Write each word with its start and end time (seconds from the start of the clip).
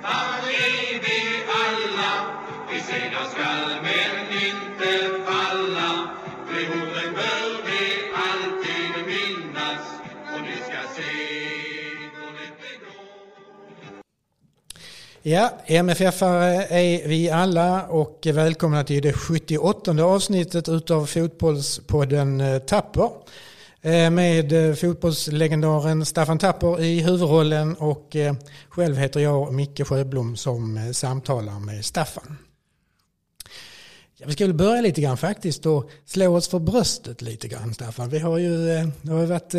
kämpar 0.00 0.48
är 0.48 1.00
vi 1.00 1.44
alla. 1.64 2.12
Vi 2.72 2.80
segrar 2.80 3.24
skall 3.30 3.82
men 3.82 4.32
inte 4.48 5.24
falla. 5.26 6.08
De 6.48 6.66
orden 6.66 7.14
bör 7.14 7.66
vi 7.66 7.82
alltid 8.14 9.06
minnas 9.06 9.84
och 10.34 10.42
ni 10.42 10.52
ska 10.52 11.02
se. 11.02 11.30
Ja, 15.22 15.50
MFF-are 15.66 16.66
är 16.70 17.08
vi 17.08 17.30
alla 17.30 17.86
och 17.86 18.26
välkomna 18.32 18.84
till 18.84 19.02
det 19.02 19.12
78 19.12 20.04
avsnittet 20.04 20.68
utav 20.68 21.06
Fotbollspodden 21.06 22.40
eh, 22.40 22.58
Tapper. 22.58 23.10
Eh, 23.82 24.10
Med 24.10 24.52
eh, 24.52 24.74
fotbollslegendaren 24.74 26.04
Staffan 26.04 26.38
Tapper 26.38 26.80
i 26.80 27.00
huvudrollen 27.00 27.74
och 27.74 28.16
eh, 28.16 28.34
själv 28.68 28.96
heter 28.96 29.20
jag 29.20 29.54
Micke 29.54 29.86
Sjöblom 29.86 30.36
som 30.36 30.92
samtalar 30.94 31.60
med 31.60 31.84
Staffan. 31.84 32.36
Ja, 34.16 34.26
vi 34.26 34.32
ska 34.32 34.46
väl 34.46 34.54
börja 34.54 34.80
lite 34.80 35.00
grann 35.00 35.16
faktiskt 35.16 35.66
och 35.66 35.90
slå 36.04 36.36
oss 36.36 36.48
för 36.48 36.58
bröstet 36.58 37.22
lite 37.22 37.48
grann 37.48 37.74
Staffan. 37.74 38.08
Vi 38.08 38.18
har 38.18 38.38
ju, 38.38 38.66
det 39.02 39.12
har 39.12 39.20
ju 39.20 39.26
varit 39.26 39.54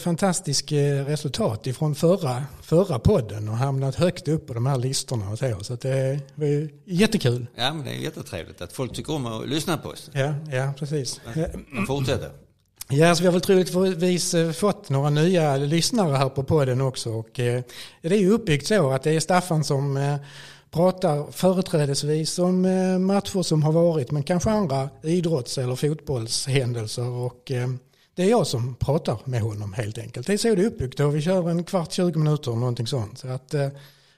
fantastiskt 0.00 0.72
eh, 0.72 0.76
resultat 1.06 1.66
ifrån 1.66 1.94
förra, 1.94 2.44
förra 2.62 2.98
podden 2.98 3.48
och 3.48 3.56
hamnat 3.56 3.94
högt 3.94 4.28
upp 4.28 4.46
på 4.46 4.54
de 4.54 4.66
här 4.66 4.76
listorna 4.78 5.30
och 5.30 5.38
så. 5.38 5.58
Så 5.64 5.74
det 5.74 6.20
var 6.34 6.68
jättekul. 6.84 7.46
Ja, 7.54 7.72
men 7.74 7.84
det 7.84 7.90
är 7.90 7.94
jättetrevligt 7.94 8.60
att 8.60 8.72
folk 8.72 8.92
tycker 8.92 9.12
om 9.12 9.26
att 9.26 9.48
lyssna 9.48 9.76
på 9.76 9.88
oss. 9.88 10.10
Ja, 10.12 10.34
ja 10.52 10.72
precis. 10.78 11.20
Fortsätter. 11.86 12.45
Ja, 12.88 13.14
så 13.14 13.22
vi 13.22 13.26
har 13.26 13.32
väl 13.32 13.40
troligtvis 13.40 14.34
eh, 14.34 14.52
fått 14.52 14.90
några 14.90 15.10
nya 15.10 15.56
lyssnare 15.56 16.16
här 16.16 16.28
på 16.28 16.42
podden 16.42 16.80
också. 16.80 17.10
Och, 17.12 17.40
eh, 17.40 17.62
det 18.02 18.08
är 18.08 18.20
ju 18.20 18.30
uppbyggt 18.30 18.66
så 18.66 18.90
att 18.90 19.02
det 19.02 19.10
är 19.10 19.20
Staffan 19.20 19.64
som 19.64 19.96
eh, 19.96 20.16
pratar 20.70 21.32
företrädesvis 21.32 22.38
om 22.38 22.62
matcher 23.06 23.42
som 23.42 23.62
har 23.62 23.72
varit, 23.72 24.10
men 24.10 24.22
kanske 24.22 24.50
andra 24.50 24.88
idrotts 25.02 25.58
eller 25.58 25.76
fotbollshändelser. 25.76 27.08
Och, 27.08 27.52
det 28.14 28.22
är 28.22 28.30
jag 28.30 28.46
som 28.46 28.74
pratar 28.74 29.18
med 29.24 29.40
honom 29.40 29.72
helt 29.72 29.98
enkelt. 29.98 30.26
Det 30.26 30.32
är 30.32 30.36
så 30.36 30.54
det 30.54 30.62
är 30.62 30.66
uppbyggt 30.66 31.00
och 31.00 31.16
vi 31.16 31.22
kör 31.22 31.50
en 31.50 31.64
kvart, 31.64 31.92
20 31.92 32.18
minuter 32.18 32.50
och 32.50 32.58
någonting 32.58 32.86
sånt. 32.86 33.18
Så 33.18 33.28
att, 33.28 33.54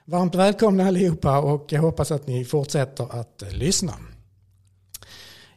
varmt 0.05 0.35
välkomna 0.35 0.87
allihopa 0.87 1.39
och 1.39 1.65
jag 1.69 1.81
hoppas 1.81 2.11
att 2.11 2.27
ni 2.27 2.45
fortsätter 2.45 3.19
att 3.19 3.43
lyssna. 3.51 3.93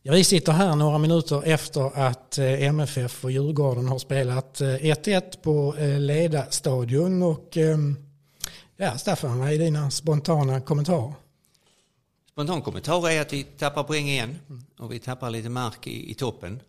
Ja, 0.05 0.12
vi 0.12 0.25
sitter 0.25 0.53
här 0.53 0.77
några 0.77 0.98
minuter 0.98 1.42
efter 1.45 1.98
att 1.98 2.39
eh, 2.39 2.62
MFF 2.62 3.25
och 3.25 3.31
Djurgården 3.31 3.89
har 3.89 3.98
spelat 3.98 4.61
eh, 4.61 4.67
1-1 4.67 5.42
på 5.42 5.77
eh, 5.77 6.00
Leda 6.00 6.50
stadion 6.50 7.22
och 7.22 7.56
ehm, 7.56 7.97
ja, 8.77 8.98
Staffan, 8.98 9.39
vad 9.39 9.53
är 9.53 9.59
dina 9.59 9.91
spontana 9.91 10.61
kommentarer? 10.61 11.12
Spontan 12.31 12.62
kommentar 12.62 13.11
är 13.11 13.20
att 13.20 13.33
vi 13.33 13.42
tappar 13.42 13.83
poäng 13.83 14.09
igen 14.09 14.39
och 14.78 14.92
vi 14.92 14.98
tappar 14.98 15.31
lite 15.31 15.48
mark 15.48 15.86
i, 15.86 16.11
i 16.11 16.14
toppen. 16.14 16.61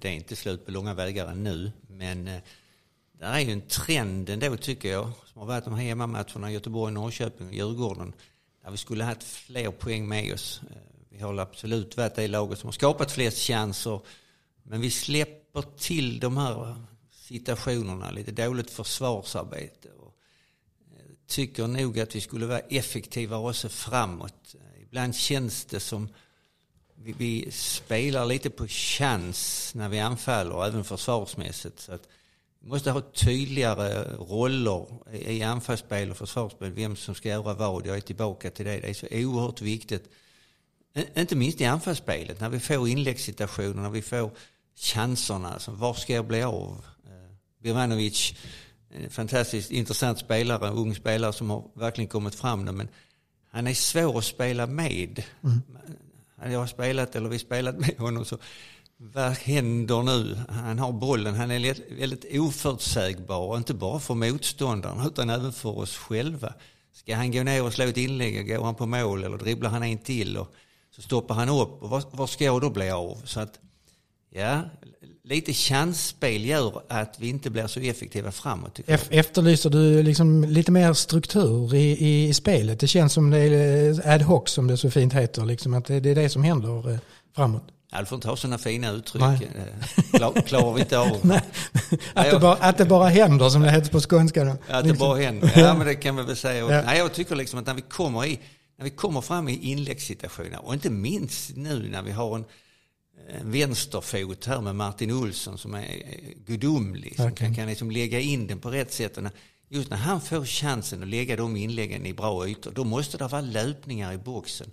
Det 0.00 0.04
är 0.04 0.12
inte 0.12 0.36
slut 0.36 0.66
på 0.66 0.70
långa 0.70 0.94
vägar 0.94 1.26
ännu, 1.26 1.72
men 1.88 2.24
det 3.18 3.24
är 3.24 3.40
ju 3.40 3.52
en 3.52 3.60
trend 3.60 4.30
ändå 4.30 4.56
tycker 4.56 4.92
jag 4.92 5.10
som 5.32 5.40
har 5.40 5.48
varit 5.48 5.64
de 5.64 5.74
här 5.74 5.84
hemmamatcherna 5.84 6.52
Göteborg, 6.52 6.94
Norrköping 6.94 7.46
och 7.46 7.54
Djurgården 7.54 8.12
där 8.64 8.70
vi 8.70 8.76
skulle 8.76 9.04
ha 9.04 9.08
haft 9.10 9.22
fler 9.22 9.70
poäng 9.70 10.08
med 10.08 10.34
oss. 10.34 10.60
Vi 11.12 11.20
har 11.20 11.38
absolut 11.38 11.96
varit 11.96 12.14
det 12.14 12.28
laget 12.28 12.58
som 12.58 12.66
har 12.66 12.72
skapat 12.72 13.12
flest 13.12 13.38
chanser 13.38 14.00
men 14.62 14.80
vi 14.80 14.90
släpper 14.90 15.62
till 15.78 16.20
de 16.20 16.36
här 16.36 16.68
eh, 16.68 16.76
situationerna, 17.10 18.10
lite 18.10 18.30
dåligt 18.30 18.70
försvarsarbete. 18.70 19.88
Och 19.88 20.14
eh, 20.96 21.12
tycker 21.26 21.66
nog 21.66 22.00
att 22.00 22.16
vi 22.16 22.20
skulle 22.20 22.46
vara 22.46 22.58
effektivare 22.58 23.48
också 23.48 23.68
framåt. 23.68 24.54
Ibland 24.82 25.14
känns 25.14 25.64
det 25.64 25.80
som 25.80 26.08
vi, 26.94 27.12
vi 27.12 27.50
spelar 27.50 28.26
lite 28.26 28.50
på 28.50 28.66
chans 28.68 29.72
när 29.74 29.88
vi 29.88 30.00
anfaller, 30.00 30.66
även 30.66 30.84
försvarsmässigt. 30.84 31.80
Så 31.80 31.92
att 31.92 32.08
vi 32.60 32.68
måste 32.68 32.90
ha 32.90 33.00
tydligare 33.00 34.16
roller 34.16 34.86
i 35.12 35.42
anfallsspel 35.42 36.10
och 36.10 36.16
försvarsspel, 36.16 36.72
vem 36.72 36.96
som 36.96 37.14
ska 37.14 37.28
göra 37.28 37.54
vad. 37.54 37.86
Jag 37.86 37.96
är 37.96 38.00
tillbaka 38.00 38.50
till 38.50 38.66
det. 38.66 38.80
Det 38.80 38.90
är 38.90 38.94
så 38.94 39.06
oerhört 39.10 39.60
viktigt. 39.60 40.10
Inte 41.16 41.36
minst 41.36 41.60
i 41.60 41.64
anfallsspelet, 41.64 42.40
när 42.40 42.48
vi 42.48 42.60
får 42.60 42.88
inläggssituationer, 42.88 43.82
när 43.82 43.90
vi 43.90 44.02
får 44.02 44.30
chanserna. 44.76 45.52
Alltså, 45.52 45.70
var 45.70 45.94
ska 45.94 46.14
jag 46.14 46.26
bli 46.26 46.42
av? 46.42 46.84
Eh, 47.06 47.34
Birmanovic, 47.62 48.34
en 48.90 49.10
fantastiskt 49.10 49.70
intressant 49.70 50.18
spelare, 50.18 50.68
en 50.68 50.74
ung 50.74 50.94
spelare 50.94 51.32
som 51.32 51.50
har 51.50 51.64
verkligen 51.74 52.08
kommit 52.08 52.34
fram 52.34 52.64
nu. 52.64 52.72
Men 52.72 52.88
han 53.50 53.66
är 53.66 53.74
svår 53.74 54.18
att 54.18 54.24
spela 54.24 54.66
med. 54.66 55.24
Hade 56.36 56.52
jag 56.52 56.68
spelat, 56.68 57.16
eller 57.16 57.28
vi 57.28 57.38
spelat 57.38 57.78
med 57.78 57.98
honom 57.98 58.24
så 58.24 58.38
vad 58.96 59.32
händer 59.32 60.02
nu? 60.02 60.38
Han 60.48 60.78
har 60.78 60.92
bollen, 60.92 61.34
han 61.34 61.50
är 61.50 61.96
väldigt 61.98 62.24
oförutsägbar, 62.40 63.56
inte 63.56 63.74
bara 63.74 64.00
för 64.00 64.14
motståndaren 64.14 65.06
utan 65.06 65.30
även 65.30 65.52
för 65.52 65.78
oss 65.78 65.96
själva. 65.96 66.54
Ska 66.92 67.16
han 67.16 67.32
gå 67.32 67.42
ner 67.42 67.62
och 67.62 67.72
slå 67.72 67.84
ett 67.84 67.96
inlägg, 67.96 68.48
går 68.48 68.64
han 68.64 68.74
på 68.74 68.86
mål 68.86 69.24
eller 69.24 69.38
dribblar 69.38 69.70
han 69.70 69.82
en 69.82 69.98
till 69.98 70.36
och 70.36 70.54
så 70.96 71.02
stoppar 71.02 71.34
han 71.34 71.48
upp 71.48 71.82
och 71.82 71.90
var, 71.90 72.02
var 72.10 72.26
ska 72.26 72.44
jag 72.44 72.60
då 72.60 72.70
bli 72.70 72.90
av? 72.90 73.18
Så 73.24 73.40
att, 73.40 73.58
ja, 74.30 74.60
lite 75.24 75.52
chansspel 75.52 76.44
gör 76.44 76.82
att 76.88 77.14
vi 77.18 77.28
inte 77.28 77.50
blir 77.50 77.66
så 77.66 77.80
effektiva 77.80 78.32
framåt. 78.32 78.80
Efterlyser 78.86 79.70
du 79.70 80.02
liksom 80.02 80.44
lite 80.44 80.72
mer 80.72 80.92
struktur 80.92 81.74
i, 81.74 82.26
i, 82.28 82.34
spelet? 82.34 82.80
Det 82.80 82.86
känns 82.86 83.12
som 83.12 83.30
det 83.30 83.38
är 83.38 84.06
eh, 84.06 84.14
ad 84.14 84.24
hoc 84.24 84.48
som 84.50 84.66
det 84.66 84.76
så 84.76 84.90
fint 84.90 85.12
heter, 85.12 85.44
liksom 85.44 85.74
att 85.74 85.84
det, 85.84 86.00
det 86.00 86.10
är 86.10 86.14
det 86.14 86.28
som 86.28 86.44
händer 86.44 86.90
eh, 86.90 86.98
framåt. 87.36 87.62
Ja, 87.92 88.00
du 88.00 88.06
får 88.06 88.16
inte 88.16 88.28
ha 88.28 88.36
sådana 88.36 88.58
fina 88.58 88.90
uttryck. 88.90 89.22
Eh, 89.22 89.38
Klar, 90.12 90.42
klarar 90.46 90.74
vi 90.74 90.80
inte 90.80 90.98
av. 90.98 91.18
Nej, 91.22 91.40
att, 92.14 92.30
det 92.30 92.38
bara, 92.38 92.54
att 92.54 92.78
det 92.78 92.84
bara 92.84 93.08
händer 93.08 93.48
som 93.48 93.62
det 93.62 93.70
heter 93.70 93.90
på 93.90 94.00
skånska. 94.00 94.44
Då. 94.44 94.56
Att 94.68 94.84
det 94.84 94.94
bara 94.94 95.18
händer. 95.18 95.52
Ja, 95.56 95.74
men 95.74 95.86
det 95.86 95.94
kan 95.94 96.14
man 96.14 96.26
väl 96.26 96.36
säga. 96.36 96.70
Ja. 96.70 96.82
Nej, 96.86 96.98
jag 96.98 97.12
tycker 97.12 97.36
liksom 97.36 97.58
att 97.58 97.66
när 97.66 97.74
vi 97.74 97.80
kommer, 97.80 98.26
i, 98.26 98.40
när 98.76 98.84
vi 98.84 98.90
kommer 98.90 99.20
fram 99.20 99.48
i 99.48 99.70
inläggssituationer 99.70 100.66
och 100.66 100.74
inte 100.74 100.90
minst 100.90 101.56
nu 101.56 101.88
när 101.88 102.02
vi 102.02 102.10
har 102.10 102.36
en, 102.36 102.44
en 103.28 103.50
vänsterfot 103.50 104.44
här 104.44 104.60
med 104.60 104.76
Martin 104.76 105.10
Olsson 105.10 105.58
som 105.58 105.74
är 105.74 105.86
gudomlig. 106.46 107.16
Som 107.16 107.34
kan, 107.34 107.54
kan 107.54 107.66
liksom 107.66 107.90
lägga 107.90 108.20
in 108.20 108.46
den 108.46 108.58
på 108.58 108.70
rätt 108.70 108.92
sätt. 108.92 109.16
Och 109.16 109.22
när, 109.22 109.32
just 109.68 109.90
när 109.90 109.96
han 109.96 110.20
får 110.20 110.44
chansen 110.44 111.02
att 111.02 111.08
lägga 111.08 111.36
de 111.36 111.56
inläggen 111.56 112.06
i 112.06 112.12
bra 112.12 112.48
ytor, 112.48 112.70
då 112.70 112.84
måste 112.84 113.18
det 113.18 113.28
vara 113.28 113.40
löpningar 113.40 114.12
i 114.12 114.18
boxen. 114.18 114.70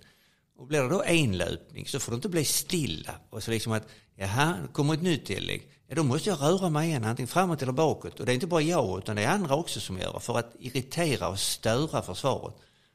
Och 0.56 0.66
blir 0.66 0.82
det 0.82 0.88
då 0.88 1.02
en 1.02 1.38
löpning 1.38 1.86
så 1.86 2.00
får 2.00 2.12
det 2.12 2.16
inte 2.16 2.28
bli 2.28 2.44
stilla. 2.44 3.14
Och 3.30 3.42
så 3.42 3.50
liksom 3.50 3.72
att, 3.72 3.88
jaha, 4.16 4.56
det 4.62 4.72
kommer 4.72 4.94
ett 4.94 5.02
nytt 5.02 5.26
tillägg. 5.26 5.68
Ja, 5.88 5.94
då 5.94 6.02
måste 6.02 6.30
jag 6.30 6.40
röra 6.40 6.70
mig 6.70 6.88
igen, 6.88 7.04
antingen 7.04 7.28
framåt 7.28 7.62
eller 7.62 7.72
bakåt. 7.72 8.20
Och 8.20 8.26
det 8.26 8.32
är 8.32 8.34
inte 8.34 8.46
bara 8.46 8.62
jag, 8.62 8.98
utan 8.98 9.16
det 9.16 9.22
är 9.22 9.28
andra 9.28 9.54
också 9.54 9.80
som 9.80 9.98
gör 9.98 10.12
det. 10.12 10.20
För 10.20 10.38
att 10.38 10.52
irritera 10.58 11.28
och 11.28 11.38
störa 11.38 12.02
försvaret. 12.02 12.54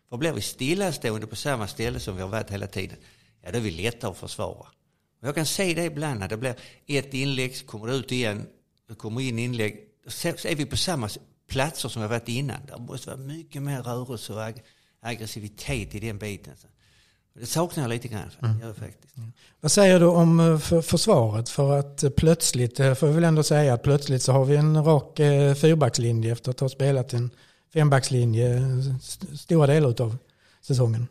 För 0.10 0.18
blir 0.18 0.32
vi 0.32 0.42
stillastående 0.42 1.28
på 1.28 1.36
samma 1.36 1.68
ställe 1.68 2.00
som 2.00 2.16
vi 2.16 2.22
har 2.22 2.30
varit 2.30 2.50
hela 2.50 2.68
tiden, 2.68 2.98
ja 3.44 3.52
då 3.52 3.58
är 3.58 3.62
vi 3.62 3.72
lättare 3.72 4.12
att 4.12 4.18
försvara. 4.18 4.68
Och 5.22 5.28
jag 5.28 5.36
kan 5.36 5.46
se 5.46 5.74
det 5.74 5.84
ibland 5.84 6.20
när 6.20 6.28
det 6.28 6.38
blir 6.38 6.56
ett 6.88 7.14
inlägg, 7.14 7.56
så 7.56 7.66
kommer 7.66 7.88
det 7.88 7.94
ut 7.94 8.12
igen, 8.12 8.48
det 8.88 8.96
kommer 8.96 9.22
in 9.22 9.40
inlägg. 9.40 9.80
Så 10.08 10.28
är 10.28 10.56
vi 10.56 10.66
på 10.66 10.78
samma 10.78 11.10
platser 11.50 11.90
som 11.90 12.02
vi 12.02 12.08
har 12.08 12.10
varit 12.10 12.30
innan. 12.30 12.60
Det 12.68 12.78
måste 12.78 13.10
vara 13.10 13.18
mycket 13.18 13.62
mer 13.62 13.82
rörelse 13.82 14.34
och 14.34 14.42
ag- 14.42 14.62
aggressivitet 15.02 15.96
i 15.96 16.00
den 16.00 16.18
biten. 16.18 16.54
Så 16.58 16.68
Det 17.40 17.46
saknar 17.46 17.84
jag 17.84 17.90
lite 17.90 18.08
grann, 18.08 18.32
mm. 18.44 18.60
jag 18.62 18.76
faktiskt. 18.76 19.16
Vad 19.62 19.72
säger 19.72 20.00
du 20.00 20.06
om 20.06 20.40
eh, 20.40 20.58
för, 20.58 20.82
försvaret? 20.82 21.50
För 21.50 21.80
att 21.80 22.04
eh, 22.04 22.10
plötsligt, 22.10 22.80
eh, 22.80 22.94
får 22.94 23.08
vi 23.08 23.14
väl 23.14 23.24
ändå 23.24 23.44
säga 23.44 23.74
att 23.74 23.84
plötsligt 23.84 24.22
så 24.22 24.32
har 24.32 24.46
vi 24.46 24.56
en 24.56 24.84
rak 24.86 25.18
fyrbackslinje 25.62 26.32
efter 26.32 26.52
att 26.52 26.60
ha 26.60 26.70
spelat 26.70 27.14
en 27.14 27.32
fembackslinje 27.80 28.48
st- 29.02 29.38
stora 29.38 29.68
delar 29.68 30.02
av 30.02 30.18
säsongen. 30.62 31.08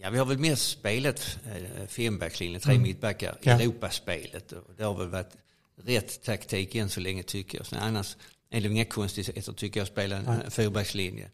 Ja, 0.00 0.10
vi 0.10 0.18
har 0.18 0.26
väl 0.26 0.38
mest 0.38 0.70
spelat 0.70 1.38
eh, 1.46 1.86
fembackslinjen, 1.88 2.60
tre 2.60 2.78
mittbackar 2.78 3.32
i 3.42 3.48
Ja. 3.48 3.52
Europaspelet. 3.60 4.52
Det 4.76 4.84
har 4.84 4.94
väl 4.94 5.08
varit 5.08 5.36
rätt 5.84 6.22
taktik 6.22 6.74
än 6.74 6.88
så 6.88 7.00
länge 7.00 7.22
tycker 7.22 7.58
jag. 7.58 7.66
Så 7.66 7.76
annars 7.76 8.16
är 8.50 8.60
det 8.60 8.68
inga 8.68 8.84
konstigheter 8.84 9.52
tycker 9.52 9.80
jag 9.80 9.84
att 9.84 9.92
spela 9.92 10.16
en 10.16 10.24
Nej. 10.24 10.50
fyrbackslinje. 10.50 11.30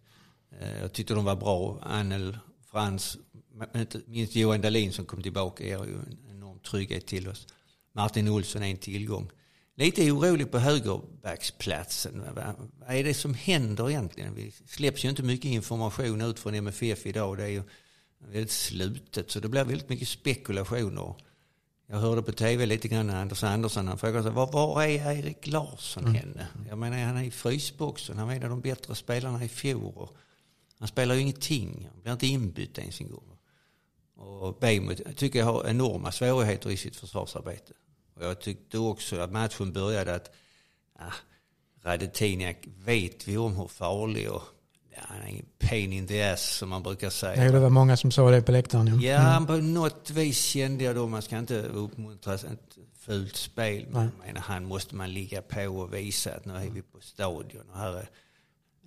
Eh, 0.61 0.81
Jag 0.81 0.93
tyckte 0.93 1.15
de 1.15 1.25
var 1.25 1.37
bra. 1.37 1.79
Annel, 1.83 2.39
Frans, 2.71 3.17
inte 3.75 4.01
minst 4.07 4.35
Johan 4.37 4.61
Dahlin 4.61 4.93
som 4.93 5.05
kom 5.07 5.23
tillbaka 5.23 5.65
ger 5.65 5.85
ju 5.85 5.95
en 5.95 6.19
enorm 6.31 6.59
trygghet 6.59 7.07
till 7.07 7.29
oss. 7.29 7.47
Martin 7.93 8.29
Olsson 8.29 8.63
är 8.63 8.71
en 8.71 8.77
tillgång. 8.77 9.31
Lite 9.77 10.11
orolig 10.11 10.51
på 10.51 10.59
högerbacksplatsen. 10.59 12.23
Vad 12.35 12.97
är 12.97 13.05
det 13.05 13.15
som 13.15 13.35
händer 13.35 13.91
egentligen? 13.91 14.35
Vi 14.35 14.53
släpps 14.67 15.05
ju 15.05 15.09
inte 15.09 15.23
mycket 15.23 15.51
information 15.51 16.21
ut 16.21 16.39
från 16.39 16.55
MFF 16.55 17.07
idag. 17.07 17.37
Det 17.37 17.45
är 17.45 17.49
ju 17.49 17.63
väldigt 18.19 18.51
slutet 18.51 19.31
så 19.31 19.41
det 19.41 19.49
blir 19.49 19.65
väldigt 19.65 19.89
mycket 19.89 20.09
spekulationer. 20.09 21.15
Jag 21.87 21.97
hörde 21.97 22.23
på 22.23 22.33
tv 22.33 22.67
lite 22.67 22.89
grann 22.89 23.07
när 23.07 23.21
Anders 23.21 23.45
Andersson 23.45 23.89
han 23.89 23.99
frågade 23.99 24.23
sig, 24.23 24.33
var, 24.33 24.53
var 24.53 24.83
är 24.83 25.13
Erik 25.13 25.47
Larsson 25.47 26.15
henne? 26.15 26.47
Jag 26.69 26.79
menar 26.79 26.99
han 26.99 27.17
är 27.17 27.25
i 27.25 27.31
frysboxen, 27.31 28.19
han 28.19 28.27
var 28.27 28.35
en 28.35 28.43
av 28.43 28.51
de 28.51 28.61
bättre 28.61 28.95
spelarna 28.95 29.45
i 29.45 29.49
fjol. 29.49 30.09
Han 30.79 30.89
spelar 30.89 31.15
ju 31.15 31.21
ingenting. 31.21 31.89
Han 31.93 32.03
blir 32.03 32.13
inte 32.13 32.27
inbytt 32.27 32.79
ens 32.79 33.01
en 33.01 33.11
gång. 33.11 33.39
Och 34.17 34.59
Bejmo 34.59 34.95
tycker 35.17 35.39
jag 35.39 35.47
har 35.47 35.67
enorma 35.69 36.13
svårigheter 36.13 36.71
i 36.71 36.77
sitt 36.77 36.97
försvarsarbete. 36.97 37.73
Och 38.15 38.25
jag 38.25 38.41
tyckte 38.41 38.79
också 38.79 39.21
att 39.21 39.33
matchen 39.33 39.73
började 39.73 40.15
att 40.15 40.31
ah, 40.99 41.13
Radetiniak 41.85 42.57
vet 42.85 43.29
vi 43.29 43.37
om 43.37 43.57
hur 43.57 43.69
farlig 43.69 44.31
och 44.31 44.43
ja, 44.91 45.01
han 45.09 45.23
är 45.23 45.29
en 45.29 45.47
pain 45.59 45.93
in 45.93 46.07
the 46.07 46.23
ass 46.23 46.57
som 46.57 46.69
man 46.69 46.83
brukar 46.83 47.11
säga. 47.11 47.45
Ja, 47.45 47.53
det 47.53 47.59
var 47.59 47.71
många 47.71 47.97
som 47.97 48.11
sa 48.11 48.31
det 48.31 48.43
på 48.43 48.53
läktaren. 48.53 49.01
Ja, 49.01 49.13
ja 49.13 49.37
mm. 49.37 49.47
på 49.47 49.57
något 49.57 50.11
vis 50.11 50.45
kände 50.45 50.85
jag 50.85 50.97
då, 50.97 51.07
man 51.07 51.23
ska 51.23 51.39
inte 51.39 51.63
uppmuntra 51.63 52.35
ett 52.35 52.79
fult 52.99 53.37
spel, 53.37 53.87
men 53.91 54.11
menar, 54.27 54.41
han 54.41 54.65
måste 54.65 54.95
man 54.95 55.13
ligga 55.13 55.43
på 55.43 55.69
och 55.69 55.95
visa 55.95 56.35
att 56.35 56.45
nu 56.45 56.55
är 56.55 56.71
vi 56.71 56.83
på 56.83 57.01
stadion 57.01 57.71
och 57.73 57.79
här 57.79 57.97
är 57.97 58.09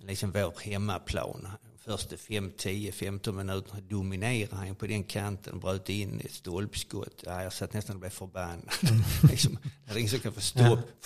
liksom 0.00 0.30
vår 0.30 0.54
hemmaplan 0.60 1.48
första 1.88 2.16
5, 2.16 2.52
10, 2.56 2.92
15 2.92 3.36
minuterna 3.36 3.80
dominerade 3.80 4.56
han 4.56 4.74
på 4.74 4.86
den 4.86 5.04
kanten 5.04 5.52
och 5.52 5.60
bröt 5.60 5.88
in 5.88 6.20
ett 6.24 6.32
stolpskott. 6.32 7.22
Ja, 7.26 7.42
jag 7.42 7.52
satt 7.52 7.72
nästan 7.72 7.96
och 7.96 8.00
blev 8.00 8.10
förbannad. 8.10 8.72
Mm. 8.82 9.02
liksom, 9.30 9.58
det 9.84 9.92
är 9.92 9.96
ingen 9.96 10.10
som 10.10 10.18
kan 10.18 10.32
få 10.32 10.40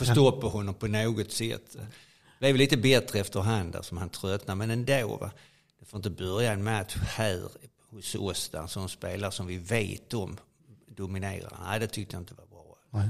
stopp, 0.05 0.41
på 0.41 0.49
honom 0.49 0.75
på 0.75 0.87
något 0.87 1.33
sätt. 1.33 1.77
Det 1.77 1.83
blev 2.39 2.57
lite 2.57 2.77
bättre 2.77 3.19
efterhand 3.19 3.73
där 3.73 3.83
som 3.83 3.99
han 3.99 4.09
tröttnade, 4.09 4.59
men 4.59 4.71
ändå. 4.71 5.17
Va? 5.17 5.31
Det 5.81 5.87
får 5.87 5.99
inte 5.99 6.11
börja 6.11 6.53
en 6.53 6.65
match 6.65 6.97
här 6.97 7.49
hos 7.91 8.15
oss 8.15 8.49
där 8.49 8.67
som 8.67 8.89
spelar 8.89 9.31
som 9.31 9.47
vi 9.47 9.59
vet 9.59 10.15
om 10.15 10.37
dominerar. 10.87 11.59
Nej, 11.65 11.81
det 11.81 11.87
tyckte 11.87 12.17
jag 12.17 12.23
inte 12.23 12.35
var 12.35 12.47
bra. 12.47 12.77
Nej. 12.91 13.09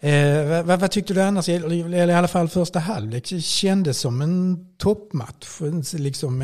Eh, 0.00 0.64
vad, 0.64 0.80
vad, 0.80 0.90
tyckte 0.90 1.14
du 1.14 1.22
annars, 1.22 1.48
eller 1.48 2.06
i 2.08 2.12
alla 2.12 2.28
fall 2.28 2.48
första 2.48 2.78
halvlek, 2.78 3.26
kändes 3.42 3.98
som 3.98 4.22
en 4.22 4.66
toppmatch 4.78 5.60
liksom 5.92 6.42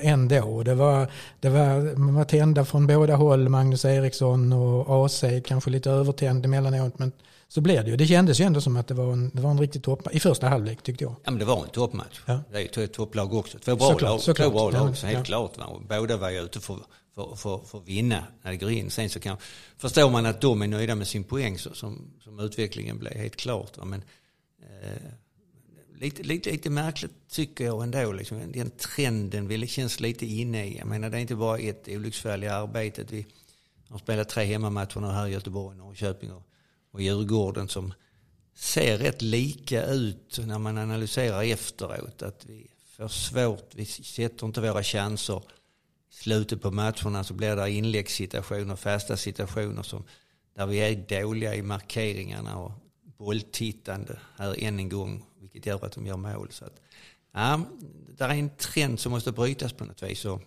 ändå. 0.00 0.62
Det 0.62 0.74
var, 0.74 1.10
det 1.40 1.48
var, 1.48 1.96
man 1.96 2.14
var 2.14 2.24
tända 2.24 2.64
från 2.64 2.86
båda 2.86 3.16
håll, 3.16 3.48
Magnus 3.48 3.84
Eriksson 3.84 4.52
och 4.52 5.06
AC, 5.06 5.24
kanske 5.44 5.70
lite 5.70 5.90
övertänd 5.90 6.44
emellanåt. 6.44 6.98
Men 6.98 7.12
så 7.48 7.60
blev 7.60 7.84
det 7.84 7.90
ju. 7.90 7.96
Det 7.96 8.06
kändes 8.06 8.40
ju 8.40 8.44
ändå 8.44 8.60
som 8.60 8.76
att 8.76 8.88
det 8.88 8.94
var 8.94 9.12
en, 9.12 9.30
det 9.34 9.42
var 9.42 9.50
en 9.50 9.60
riktig 9.60 9.82
toppmatch. 9.82 10.14
I 10.14 10.20
första 10.20 10.48
halvlek 10.48 10.82
tyckte 10.82 11.04
jag. 11.04 11.14
Ja 11.24 11.30
men 11.30 11.38
det 11.38 11.44
var 11.44 11.62
en 11.62 11.68
toppmatch. 11.68 12.20
Ja. 12.26 12.40
Det 12.50 12.56
är 12.56 12.78
ju 12.78 12.84
ett 12.84 12.92
topplag 12.92 13.34
också. 13.34 13.58
Två 13.58 13.76
bra 13.76 13.88
såklart, 13.88 14.10
lag, 14.10 14.20
såklart. 14.20 14.48
Två 14.48 14.54
bra 14.54 14.70
lag 14.70 14.90
också, 14.90 15.06
helt 15.06 15.18
ja. 15.18 15.24
klart. 15.24 15.58
Va? 15.58 15.66
båda 15.88 16.16
var 16.16 16.30
ju 16.30 16.40
ute 16.40 16.60
för, 16.60 16.76
för, 17.14 17.34
för, 17.36 17.58
för 17.58 17.78
att 17.78 17.88
vinna 17.88 18.26
när 18.42 18.50
det 18.50 18.56
går 18.56 18.70
in. 18.70 18.90
Sen 18.90 19.10
så 19.10 19.20
kan, 19.20 19.36
förstår 19.76 20.10
man 20.10 20.26
att 20.26 20.40
de 20.40 20.62
är 20.62 20.66
nöjda 20.66 20.94
med 20.94 21.08
sin 21.08 21.24
poäng 21.24 21.58
så, 21.58 21.74
som, 21.74 22.10
som 22.20 22.40
utvecklingen 22.40 22.98
blev, 22.98 23.12
helt 23.12 23.36
klart. 23.36 23.78
Va? 23.78 23.84
Men, 23.84 24.02
eh, 24.62 25.02
lite, 25.94 26.22
lite, 26.22 26.50
lite 26.50 26.70
märkligt 26.70 27.28
tycker 27.28 27.64
jag 27.64 27.82
ändå. 27.82 28.12
Liksom, 28.12 28.52
den 28.52 28.70
trenden 28.70 29.48
vi 29.48 29.66
känns 29.66 30.00
lite 30.00 30.26
inne 30.26 30.66
i. 30.66 30.78
Jag 30.78 30.86
menar 30.86 31.10
det 31.10 31.16
är 31.16 31.20
inte 31.20 31.36
bara 31.36 31.58
ett 31.58 31.88
olycksfall 31.88 32.44
i 32.44 32.48
arbetet. 32.48 33.12
Vi 33.12 33.26
har 33.88 33.98
spelat 33.98 34.28
tre 34.28 34.44
hemmamatcher 34.44 35.00
nu 35.00 35.06
här 35.06 35.26
i 35.26 35.32
Göteborg, 35.32 35.76
Norrköping 35.76 36.32
och 36.32 36.46
och 36.90 37.02
Djurgården 37.02 37.68
som 37.68 37.94
ser 38.54 38.98
rätt 38.98 39.22
lika 39.22 39.86
ut 39.86 40.38
när 40.46 40.58
man 40.58 40.78
analyserar 40.78 41.42
efteråt. 41.42 42.22
Att 42.22 42.44
vi 42.46 42.70
får 42.96 43.08
svårt, 43.08 43.74
vi 43.74 43.86
sätter 43.86 44.46
inte 44.46 44.60
våra 44.60 44.82
chanser. 44.82 45.42
Slutet 46.10 46.62
på 46.62 46.70
matcherna 46.70 47.24
så 47.24 47.34
blir 47.34 47.56
det 47.56 47.70
inläggssituationer, 47.70 48.76
fasta 48.76 49.16
situationer 49.16 49.82
som, 49.82 50.04
där 50.56 50.66
vi 50.66 50.78
är 50.78 51.22
dåliga 51.22 51.54
i 51.54 51.62
markeringarna 51.62 52.58
och 52.58 52.72
bolltittande 53.18 54.18
här 54.36 54.64
än 54.64 54.78
en 54.78 54.88
gång, 54.88 55.24
vilket 55.40 55.66
gör 55.66 55.84
att 55.84 55.92
de 55.92 56.06
gör 56.06 56.16
mål. 56.16 56.48
Så 56.50 56.64
att, 56.64 56.80
ja, 57.34 57.60
det 58.18 58.24
är 58.24 58.28
en 58.28 58.50
trend 58.50 59.00
som 59.00 59.12
måste 59.12 59.32
brytas 59.32 59.72
på 59.72 59.84
något 59.84 60.02
vis. 60.02 60.24
Och 60.24 60.42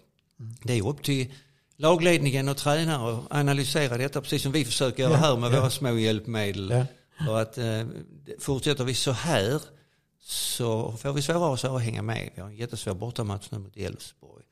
det 0.63 0.74
är 0.74 0.88
upp 0.88 1.04
till 1.04 1.33
lagledningen 1.77 2.50
och 2.50 2.57
tränare 2.57 3.12
och 3.12 3.24
analysera 3.30 3.98
detta 3.98 4.21
precis 4.21 4.42
som 4.42 4.51
vi 4.51 4.66
försöker 4.66 5.04
göra 5.04 5.16
här 5.16 5.38
med 5.38 5.51
våra 5.51 5.69
små 5.69 5.98
hjälpmedel. 5.98 6.86
Ja. 7.19 7.42
Att 7.42 7.57
eh, 7.57 7.86
fortsätter 8.39 8.83
vi 8.83 8.94
så 8.94 9.12
här 9.12 9.62
så 10.19 10.92
får 10.92 11.13
vi 11.13 11.21
svårare 11.21 11.75
att 11.75 11.81
hänga 11.81 12.01
med. 12.01 12.30
Vi 12.36 12.42
har 12.42 12.50
en 12.50 12.56
jättesvår 12.56 12.94
bortamatch 12.94 13.48
nu 13.51 13.59
mot 13.59 13.77
Elfsborg. 13.77 14.44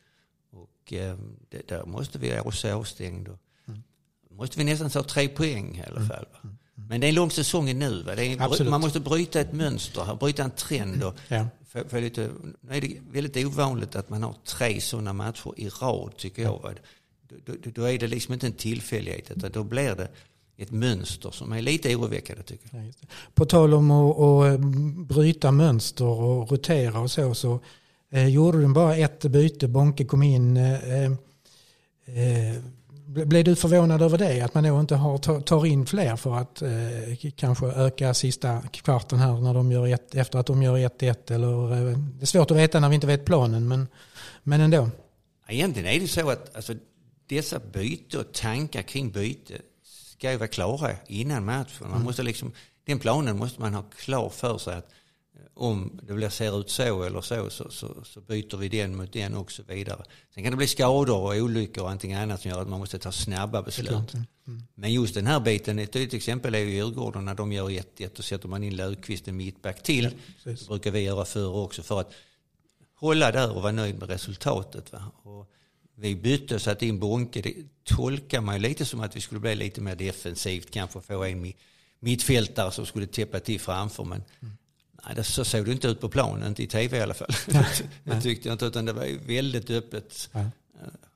Och 0.92 0.98
eh, 0.98 1.16
det, 1.50 1.68
där 1.68 1.86
måste 1.86 2.20
vi 2.20 2.40
också 2.40 2.72
avstängd. 2.74 3.28
Mm. 3.68 3.84
måste 4.30 4.58
vi 4.58 4.64
nästan 4.64 4.90
ta 4.90 5.04
tre 5.04 5.28
poäng 5.28 5.78
i 5.78 5.90
alla 5.90 5.98
mm. 5.98 6.10
fall. 6.10 6.26
Mm. 6.44 6.58
Mm. 6.78 6.88
Men 6.88 7.02
det 7.02 7.08
är 7.08 7.10
en 7.10 7.16
lång 7.16 7.32
säsong 7.32 7.80
nu. 7.80 8.06
Är, 8.08 8.70
man 8.70 8.82
måste 8.82 9.00
bryta 9.00 9.40
ett 9.40 9.54
mönster, 9.54 10.16
bryta 10.20 10.44
en 10.44 10.52
trend. 10.52 11.04
Och 11.04 11.16
ja. 11.28 11.48
för, 11.68 11.84
för 11.84 12.02
lite, 12.02 12.30
nu 12.62 12.76
är 12.76 12.82
det 12.82 12.98
väldigt 13.12 13.46
ovanligt 13.46 13.96
att 13.96 14.10
man 14.10 14.24
har 14.24 14.36
tre 14.46 14.82
sådana 14.82 15.14
matcher 15.14 15.54
i 15.58 15.70
rad 15.70 16.18
tycker 16.18 16.44
jag 16.44 16.80
då, 17.46 17.54
då, 17.64 17.84
är 17.84 18.00
det 18.00 18.08
liksom 18.08 18.34
inte 18.34 18.48
en 18.48 18.54
tillfällighet 18.54 19.32
utan 19.32 19.52
då 19.52 19.64
blir 19.64 19.96
det 19.96 20.08
ett 20.58 20.72
mönster 20.72 21.32
som 21.32 21.52
är 21.52 21.62
lite 21.62 21.96
oroväckande 21.96 22.44
tycker 22.44 22.70
jag. 22.78 22.86
Ja, 22.86 23.08
På 23.34 23.46
tal 23.46 23.74
om 23.74 23.92
att, 23.92 24.20
att, 24.20 24.60
eh, 24.60 24.66
bryta 25.06 25.52
mönster 25.52 26.06
och 26.06 26.52
rotera 26.52 27.00
och 27.00 27.12
så, 27.12 27.34
så 27.34 27.60
eh, 28.12 28.28
gjorde 28.28 28.62
du 28.62 28.68
bara 28.68 28.96
ett 28.96 29.26
byte. 29.26 29.68
Bonke 29.68 30.06
kom 30.06 30.24
in. 30.24 30.58
Eh, 30.58 31.04
eh, 32.06 32.58
blev 33.06 33.44
du 33.44 33.56
förvånad 33.56 34.02
över 34.02 34.18
det? 34.18 34.42
Att 34.42 34.54
man 34.54 34.64
då 34.64 34.80
inte 34.80 34.96
har, 34.96 35.42
tar 35.42 35.66
in 35.66 35.86
fler 35.86 36.16
för 36.16 36.36
att 36.36 36.62
eh, 36.62 37.32
kanske 37.36 37.66
öka 37.66 38.14
sista 38.14 38.62
kvarten 38.62 39.20
här 39.20 39.42
när 39.42 39.54
de 39.54 39.72
gör 39.72 39.88
ett, 39.88 40.16
efter 40.16 40.40
att 40.40 40.46
de 40.46 40.64
gör 40.64 40.78
1-1? 40.78 41.34
Eller, 41.34 41.72
eh, 41.72 41.98
det 41.98 42.24
är 42.24 42.26
svårt 42.26 42.52
att 42.52 42.58
veta 42.58 42.80
när 42.80 42.90
vi 42.90 42.96
inte 42.96 43.08
vet 43.08 43.26
planen, 43.26 43.68
men, 43.68 43.88
men 44.44 44.62
ändå. 44.62 44.90
Egentligen 45.48 45.90
är 45.96 46.00
det 46.00 46.08
så 46.08 46.30
att 46.30 46.56
alltså, 46.56 46.74
dessa 47.28 47.60
byte 47.60 48.18
och 48.18 48.34
tankar 48.34 48.82
kring 48.82 49.12
byte 49.12 49.54
ska 49.84 50.32
ju 50.32 50.38
vara 50.38 50.48
klara 50.48 50.92
innan 51.08 51.46
matchen. 51.46 51.66
Man 51.80 51.92
mm. 51.92 52.04
måste 52.04 52.24
liksom, 52.24 52.52
den 52.86 53.00
planen 53.00 53.38
måste 53.38 53.62
man 53.62 53.74
ha 53.74 53.84
klar 53.98 54.30
för 54.30 54.58
sig 54.58 54.76
att 54.76 54.86
eh, 54.86 54.92
om 55.62 56.00
det 56.04 56.14
blir, 56.14 56.30
ser 56.30 56.60
ut 56.60 56.70
så 56.70 57.04
eller 57.04 57.22
så, 57.22 57.50
så, 57.50 57.70
så, 57.70 58.04
så 58.04 58.22
byter 58.22 58.58
vi 58.58 58.70
den 58.70 58.96
mot 58.96 59.14
den 59.14 59.36
och 59.36 59.52
så 59.52 59.64
vidare. 59.64 60.04
Sen 60.34 60.44
kan 60.44 60.52
det 60.52 60.58
bli 60.58 60.68
skador 60.68 61.22
och 61.22 61.36
olyckor 61.36 61.84
och 61.84 61.90
allting 61.90 62.14
annat 62.14 62.42
som 62.42 62.52
gör 62.52 62.62
att 62.62 62.68
man 62.68 62.80
måste 62.80 63.00
ta 63.00 63.12
snabba 63.12 63.62
beslut. 63.62 64.14
Mm. 64.14 64.28
Men 64.76 64.94
just 64.94 65.14
den 65.14 65.28
här 65.28 65.40
biten, 65.40 65.80
ett 65.80 65.92
tydligt 65.92 66.14
exempel 66.14 66.56
är 66.56 66.60
ju 66.60 66.72
Djurgården 66.72 67.26
när 67.26 67.36
de 67.36 67.52
gör 67.52 67.70
1-1 67.70 68.18
och 68.18 68.26
sätter 68.26 68.48
man 68.48 68.64
in 68.64 68.76
Löfqvist 68.76 69.28
en 69.28 69.38
mittback 69.38 69.84
till. 69.84 70.04
Ja, 70.44 70.52
det 70.52 70.68
brukar 70.68 70.92
vi 70.92 71.00
göra 71.00 71.26
förr 71.26 71.56
också 71.56 71.84
för 71.84 72.00
att 72.00 72.14
hålla 72.96 73.32
där 73.32 73.56
och 73.56 73.62
vara 73.62 73.72
nöjd 73.72 74.00
med 74.00 74.10
resultatet. 74.10 74.92
Va? 74.92 75.12
Och 75.24 75.52
vi 75.96 76.16
bytte 76.16 76.56
och 76.56 76.62
satte 76.62 76.86
in 76.86 77.00
Bonke. 77.00 77.42
Det 77.42 77.54
tolkar 77.84 78.42
man 78.42 78.56
ju 78.56 78.62
lite 78.62 78.86
som 78.86 79.00
att 79.00 79.16
vi 79.16 79.22
skulle 79.22 79.40
bli 79.40 79.56
lite 79.56 79.82
mer 79.82 79.96
defensivt, 79.96 80.72
kanske 80.72 81.02
få 81.02 81.24
en 81.24 81.54
mittfältare 82.00 82.72
som 82.72 82.86
skulle 82.86 83.08
täppa 83.08 83.40
till 83.40 83.60
framför. 83.60 84.04
Men 84.04 84.24
mm. 84.42 84.58
Nej, 85.06 85.24
så 85.24 85.46
såg 85.46 85.66
det 85.66 85.72
inte 85.72 85.88
ut 85.88 86.02
på 86.02 86.10
planen, 86.10 86.48
inte 86.48 86.64
i 86.64 86.68
tv 86.68 86.98
i 86.98 87.02
alla 87.02 87.14
fall. 87.14 87.30
det 88.04 88.22
tyckte 88.22 88.48
jag 88.48 88.56
inte, 88.56 88.66
utan 88.66 88.86
det 88.86 88.94
var 88.94 89.28
väldigt 89.28 89.70
öppet 89.70 90.30
ja. 90.32 90.40
Eh, 90.40 90.48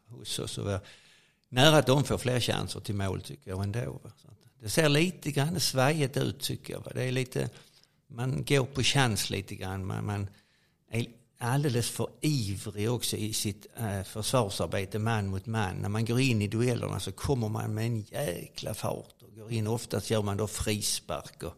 hos 0.08 0.40
oss. 0.40 0.58
Och 0.58 0.80
nära 1.50 1.78
att 1.78 1.88
de 1.88 2.04
får 2.04 2.18
fler 2.18 2.40
chanser 2.40 2.80
till 2.80 2.96
mål 2.96 3.22
tycker 3.22 3.50
jag 3.52 3.64
ändå. 3.64 4.02
det 4.62 4.70
ser 4.70 4.90
lite 4.90 5.32
grann 5.32 5.60
svajigt 5.60 6.18
ut 6.18 6.40
tycker 6.40 6.74
jag. 6.74 6.92
Det 6.96 7.04
är 7.04 7.12
lite, 7.12 7.50
man 8.08 8.46
går 8.46 8.66
på 8.66 8.84
chans 8.84 9.30
lite 9.30 9.56
grann. 9.56 9.86
Man, 9.86 10.06
man 10.06 10.28
är 10.92 11.06
alldeles 11.38 11.90
för 11.90 12.10
ivrig 12.22 12.92
också 12.92 13.18
i 13.18 13.34
sitt 13.34 13.68
äh, 13.78 14.04
försvarsarbete 14.04 15.00
man 15.00 15.28
mot 15.28 15.46
man. 15.46 15.76
När 15.76 15.90
man 15.90 16.06
går 16.06 16.20
in 16.20 16.42
i 16.42 16.48
duellerna 16.48 17.00
så 17.00 17.12
kommer 17.12 17.50
man 17.50 17.74
med 17.74 17.86
en 17.86 18.02
jäkla 18.02 18.74
fart 18.74 19.22
och 19.22 19.36
går 19.36 19.52
in. 19.52 19.68
Oftast 19.68 20.10
gör 20.10 20.22
man 20.22 20.38
då 20.38 20.48
frispark 20.48 21.44
och 21.44 21.54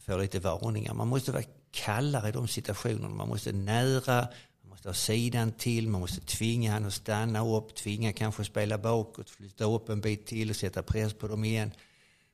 får 0.00 0.18
lite 0.18 0.40
varningar. 0.40 0.94
Man 0.94 1.08
måste 1.08 1.32
vara 1.32 1.42
kallare 1.70 2.28
i 2.28 2.32
de 2.32 2.48
situationerna. 2.48 3.08
Man 3.08 3.28
måste 3.28 3.52
nära, 3.52 4.28
man 4.62 4.68
måste 4.68 4.88
ha 4.88 4.94
sidan 4.94 5.52
till, 5.52 5.88
man 5.88 6.00
måste 6.00 6.20
tvinga 6.20 6.72
han 6.72 6.84
att 6.84 6.92
stanna 6.92 7.46
upp, 7.46 7.74
tvinga 7.74 8.12
kanske 8.12 8.44
spela 8.44 8.78
bakåt, 8.78 9.30
flytta 9.30 9.64
upp 9.64 9.88
en 9.88 10.00
bit 10.00 10.26
till 10.26 10.50
och 10.50 10.56
sätta 10.56 10.82
press 10.82 11.14
på 11.14 11.28
dem 11.28 11.44
igen. 11.44 11.70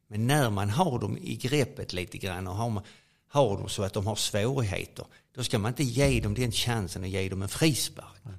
Men 0.08 0.26
när 0.26 0.50
man 0.50 0.70
har 0.70 0.98
dem 0.98 1.18
i 1.18 1.36
greppet 1.36 1.92
lite 1.92 2.18
grann 2.18 2.46
och 2.46 2.54
har, 2.54 2.82
har 3.28 3.58
dem 3.58 3.68
så 3.68 3.82
att 3.82 3.92
de 3.92 4.06
har 4.06 4.16
svårigheter, 4.16 5.06
då 5.34 5.44
ska 5.44 5.58
man 5.58 5.70
inte 5.70 5.84
ge 5.84 6.20
dem 6.20 6.34
den 6.34 6.52
chansen 6.52 7.02
och 7.02 7.08
ge 7.08 7.28
dem 7.28 7.42
en 7.42 7.48
frispark. 7.48 8.24
Mm. 8.24 8.38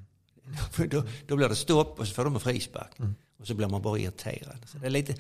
Då, 0.90 1.04
då 1.28 1.36
blir 1.36 1.50
det 1.50 1.56
stopp 1.56 2.00
och 2.00 2.08
så 2.08 2.14
får 2.14 2.24
de 2.24 2.34
en 2.34 2.40
frispark. 2.40 3.00
Mm. 3.00 3.16
Och 3.40 3.48
så 3.48 3.54
blir 3.54 3.68
man 3.68 3.82
bara 3.82 4.00
irriterad. 4.00 4.58
Så 4.66 4.78
det 4.78 4.86
är 4.86 4.90
lite 4.90 5.16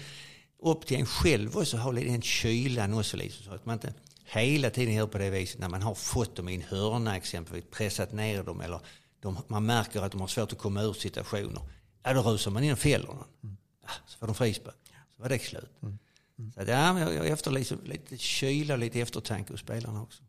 upp 0.62 0.86
till 0.86 0.98
en 0.98 1.06
själv 1.06 1.58
också 1.58 1.78
att 1.78 1.84
ha 1.84 1.92
den 1.92 2.22
kylan 2.22 2.94
också. 2.94 3.18
Liksom, 3.18 3.46
så 3.46 3.51
att 3.51 3.66
man 3.66 3.74
inte 3.74 3.94
hela 4.25 4.70
tiden 4.70 4.94
gör 4.94 5.08
på 5.08 5.18
det 5.18 5.30
viset 5.30 5.60
när 5.60 5.70
man 5.70 5.82
har 5.82 5.96
fått 5.96 6.36
dem 6.36 6.50
i 6.50 6.56
en 6.56 6.62
hörna 6.62 7.18
exempelvis, 7.18 7.66
pressat 7.72 8.13
ner 8.13 8.44
dem 8.44 8.62
eller 8.62 8.80
de, 9.20 9.38
man 9.48 9.66
märker 9.66 10.01
att 10.01 10.12
de 10.12 10.22
har 10.22 10.28
svårt 10.28 10.54
att 10.54 10.60
komma 10.60 10.82
ur 10.82 10.94
situationer. 10.94 11.62
Ja, 12.04 12.13
då 12.13 12.22
rusar 12.22 12.51
man 12.51 12.63
in 12.63 12.72
och 12.72 12.80
fäller 12.80 13.08
någon. 13.08 13.24
Mm. 13.44 13.58
Ja, 13.84 13.89
så 14.08 14.18
får 14.18 14.28
de 14.28 14.36
frispark. 14.36 14.75
Så 15.16 15.22
var 15.22 15.30
det 15.30 15.39
slut. 15.39 15.70
Mm. 15.82 15.98
Mm. 16.39 16.51
Så 16.51 16.62
ja, 16.72 17.00
jag, 17.00 17.13
jag 17.13 17.28
efterlyser 17.28 17.78
lite 17.86 18.18
kyla 18.18 18.74
och 18.74 18.80
lite 18.80 19.00
eftertanke 19.00 19.54
hos 19.54 19.60
spelarna 19.60 20.01
också. 20.01 20.24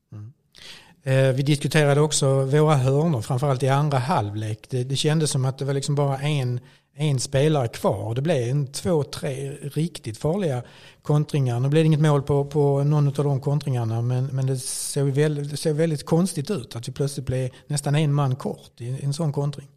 Eh, 1.02 1.32
vi 1.32 1.42
diskuterade 1.42 2.00
också 2.00 2.44
våra 2.44 2.74
hörnor, 2.74 3.22
framförallt 3.22 3.62
i 3.62 3.68
andra 3.68 3.98
halvlek. 3.98 4.66
Det, 4.70 4.84
det 4.84 4.96
kändes 4.96 5.30
som 5.30 5.44
att 5.44 5.58
det 5.58 5.64
var 5.64 5.74
liksom 5.74 5.94
bara 5.94 6.18
en, 6.18 6.60
en 6.94 7.20
spelare 7.20 7.68
kvar. 7.68 8.14
Det 8.14 8.22
blev 8.22 8.48
en, 8.48 8.66
två, 8.72 9.04
tre 9.04 9.50
riktigt 9.50 10.18
farliga 10.18 10.62
kontringar. 11.02 11.60
Nu 11.60 11.68
blev 11.68 11.82
det 11.82 11.86
inget 11.86 12.00
mål 12.00 12.22
på, 12.22 12.44
på 12.44 12.84
någon 12.84 13.06
av 13.06 13.24
de 13.24 13.40
kontringarna 13.40 14.02
men, 14.02 14.26
men 14.26 14.46
det, 14.46 14.58
såg 14.58 15.08
väldigt, 15.08 15.50
det 15.50 15.56
såg 15.56 15.76
väldigt 15.76 16.06
konstigt 16.06 16.50
ut 16.50 16.76
att 16.76 16.88
vi 16.88 16.92
plötsligt 16.92 17.26
blev 17.26 17.50
nästan 17.66 17.94
en 17.94 18.14
man 18.14 18.36
kort 18.36 18.80
i 18.80 19.04
en 19.04 19.12
sån 19.12 19.32
kontring. 19.32 19.68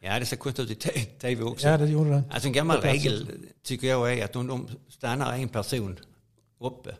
Ja, 0.00 0.18
det 0.18 0.26
ser 0.26 0.36
konstigt 0.36 0.70
ut 0.70 0.86
i 0.86 1.04
tv 1.04 1.44
också. 1.44 1.68
Ja, 1.68 1.76
det 1.78 1.86
gjorde 1.86 2.10
det. 2.10 2.22
Alltså 2.30 2.48
en 2.48 2.52
gammal 2.52 2.80
regel 2.80 3.28
tycker 3.64 3.86
jag 3.86 4.18
är 4.18 4.24
att 4.24 4.36
om 4.36 4.46
de 4.46 4.68
stannar 4.88 5.34
en 5.34 5.48
person 5.48 5.98
uppe, 6.60 6.94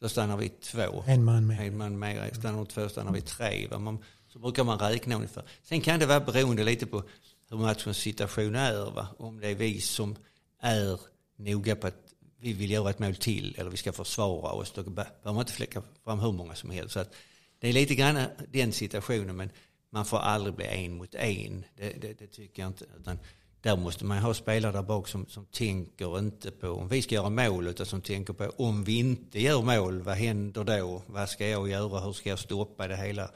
då 0.00 0.08
stannar 0.08 0.36
vi 0.36 0.48
två. 0.48 1.04
En 1.06 1.24
man 1.24 1.46
med. 1.46 1.66
En 1.66 1.76
man 1.76 1.98
med. 1.98 2.36
Stannar 2.36 2.56
de 2.56 2.66
två 2.66 2.88
stannar 2.88 3.12
vi 3.12 3.20
tre. 3.20 3.78
Man, 3.78 4.04
så 4.28 4.38
brukar 4.38 4.64
man 4.64 4.78
räkna 4.78 5.14
ungefär. 5.14 5.44
Sen 5.62 5.80
kan 5.80 6.00
det 6.00 6.06
vara 6.06 6.20
beroende 6.20 6.64
lite 6.64 6.86
på 6.86 7.02
hur 7.50 7.56
matchens 7.56 7.96
situation 7.96 8.54
är. 8.54 8.90
Va? 8.90 9.08
Om 9.18 9.40
det 9.40 9.48
är 9.48 9.54
vi 9.54 9.80
som 9.80 10.16
är 10.60 11.00
noga 11.36 11.76
på 11.76 11.86
att 11.86 12.14
vi 12.40 12.52
vill 12.52 12.70
göra 12.70 12.90
ett 12.90 12.98
mål 12.98 13.14
till 13.14 13.54
eller 13.58 13.70
vi 13.70 13.76
ska 13.76 13.92
försvara 13.92 14.52
oss. 14.52 14.72
Då 14.72 14.82
behöver 14.82 15.12
man 15.24 15.38
inte 15.38 15.52
fläcka 15.52 15.82
fram 16.04 16.18
hur 16.18 16.32
många 16.32 16.54
som 16.54 16.70
helst. 16.70 16.92
Så 16.92 17.00
att 17.00 17.14
det 17.58 17.68
är 17.68 17.72
lite 17.72 17.94
grann 17.94 18.20
den 18.52 18.72
situationen. 18.72 19.36
Men 19.36 19.50
man 19.90 20.04
får 20.04 20.18
aldrig 20.18 20.54
bli 20.54 20.66
en 20.66 20.96
mot 20.96 21.14
en. 21.14 21.64
Det, 21.76 21.92
det, 22.00 22.18
det 22.18 22.26
tycker 22.26 22.62
jag 22.62 22.70
inte. 22.70 22.84
Utan 23.00 23.18
där 23.60 23.76
måste 23.76 24.04
man 24.04 24.18
ha 24.18 24.34
spelare 24.34 24.72
där 24.72 24.82
bak 24.82 25.08
som, 25.08 25.26
som 25.26 25.44
tänker 25.44 26.18
inte 26.18 26.50
på 26.50 26.68
om 26.68 26.88
vi 26.88 27.02
ska 27.02 27.14
göra 27.14 27.30
mål 27.30 27.66
utan 27.66 27.86
som 27.86 28.00
tänker 28.00 28.32
på 28.32 28.52
om 28.56 28.84
vi 28.84 28.98
inte 28.98 29.40
gör 29.40 29.62
mål, 29.62 30.02
vad 30.02 30.16
händer 30.16 30.64
då? 30.64 31.02
Vad 31.06 31.28
ska 31.28 31.48
jag 31.48 31.68
göra? 31.68 32.00
Hur 32.00 32.12
ska 32.12 32.28
jag 32.28 32.38
stoppa 32.38 32.88
det 32.88 32.96
hela? 32.96 33.30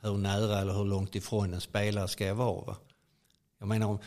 Hur 0.00 0.16
nära 0.16 0.60
eller 0.60 0.72
hur 0.72 0.84
långt 0.84 1.14
ifrån 1.14 1.54
en 1.54 1.60
spelare 1.60 2.08
ska 2.08 2.26
jag 2.26 2.34
vara? 2.34 2.64
Va? 2.64 2.76
Jag 3.58 3.68
menar 3.68 3.86
om, 3.86 3.98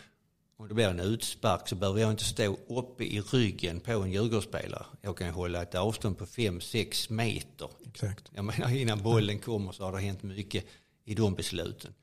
om 0.57 0.67
det 0.67 0.73
blir 0.73 0.87
en 0.87 0.99
utspark 0.99 1.67
så 1.67 1.75
behöver 1.75 2.01
jag 2.01 2.11
inte 2.11 2.23
stå 2.23 2.57
uppe 2.67 3.03
i 3.03 3.21
ryggen 3.21 3.79
på 3.79 3.91
en 3.91 4.11
Djurgårdsspelare. 4.11 4.85
Jag 5.01 5.17
kan 5.17 5.29
hålla 5.29 5.61
ett 5.61 5.75
avstånd 5.75 6.17
på 6.17 6.25
5-6 6.25 7.11
meter. 7.11 7.69
Exakt. 7.87 8.31
Jag 8.33 8.45
menar 8.45 8.75
innan 8.75 9.03
bollen 9.03 9.39
kommer 9.39 9.71
så 9.71 9.83
har 9.83 9.91
det 9.91 9.99
hänt 9.99 10.23
mycket 10.23 10.65
i 11.05 11.15
de 11.15 11.35
besluten. 11.35 11.93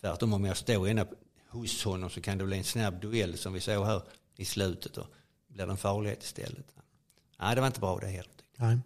Tvärtom 0.00 0.32
om 0.32 0.44
jag 0.44 0.56
står 0.56 0.88
ena 0.88 1.06
hos 1.48 1.84
honom 1.84 2.10
så 2.10 2.20
kan 2.20 2.38
det 2.38 2.44
bli 2.44 2.58
en 2.58 2.64
snabb 2.64 3.00
duell 3.00 3.38
som 3.38 3.52
vi 3.52 3.60
såg 3.60 3.86
här 3.86 4.02
i 4.36 4.44
slutet 4.44 4.98
och 4.98 5.06
blir 5.48 5.66
det 5.66 5.72
en 5.72 5.76
farlighet 5.76 6.22
istället. 6.22 6.66
Nej, 7.40 7.54
det 7.54 7.60
var 7.60 7.66
inte 7.66 7.80
bra 7.80 7.98
det 7.98 8.06
heller. 8.06 8.32
Nej. 8.56 8.78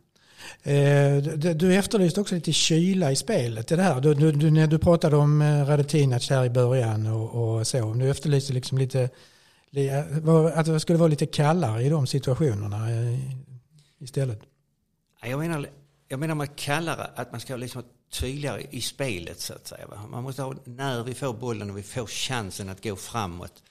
Eh, 0.62 1.23
du 1.54 1.75
efterlyste 1.75 2.21
också 2.21 2.35
lite 2.35 2.52
kyla 2.52 3.12
i 3.12 3.16
spelet. 3.16 3.69
Det 3.69 3.83
här. 3.83 4.00
Du, 4.00 4.14
du, 4.14 4.50
när 4.50 4.66
du 4.66 4.78
pratade 4.78 5.16
om 5.16 5.42
eh, 5.42 5.66
Radetinac 5.66 6.31
här 6.31 6.45
i 6.45 6.50
början 6.50 7.07
och, 7.07 7.57
och 7.59 7.66
så. 7.66 7.95
Du 7.95 8.11
efterlyste 8.11 8.52
liksom 8.52 8.78
lite, 8.78 9.11
att 10.54 10.66
det 10.66 10.81
skulle 10.81 10.99
vara 10.99 11.09
lite 11.09 11.26
kallare 11.26 11.83
i 11.83 11.88
de 11.88 12.07
situationerna 12.07 12.90
eh, 12.90 13.19
istället. 13.99 14.40
Jag 15.23 15.38
menar, 15.38 15.66
jag 16.09 16.21
menar 16.21 16.35
med 16.35 16.57
kallare 16.57 17.11
att 17.14 17.33
man 17.33 17.40
ska 17.40 17.57
liksom 17.57 17.83
tydligare 18.12 18.66
i 18.71 18.81
spelet 18.81 19.40
så 19.40 19.54
att 19.54 19.66
säga. 19.66 19.88
Man 20.11 20.23
måste 20.23 20.42
ha, 20.42 20.54
när 20.64 21.02
vi 21.02 21.14
får 21.14 21.33
bollen 21.33 21.71
och 21.71 21.78
vi 21.78 21.83
får 21.83 22.07
chansen 22.07 22.69
att 22.69 22.85
gå 22.85 22.97
framåt, 22.97 23.62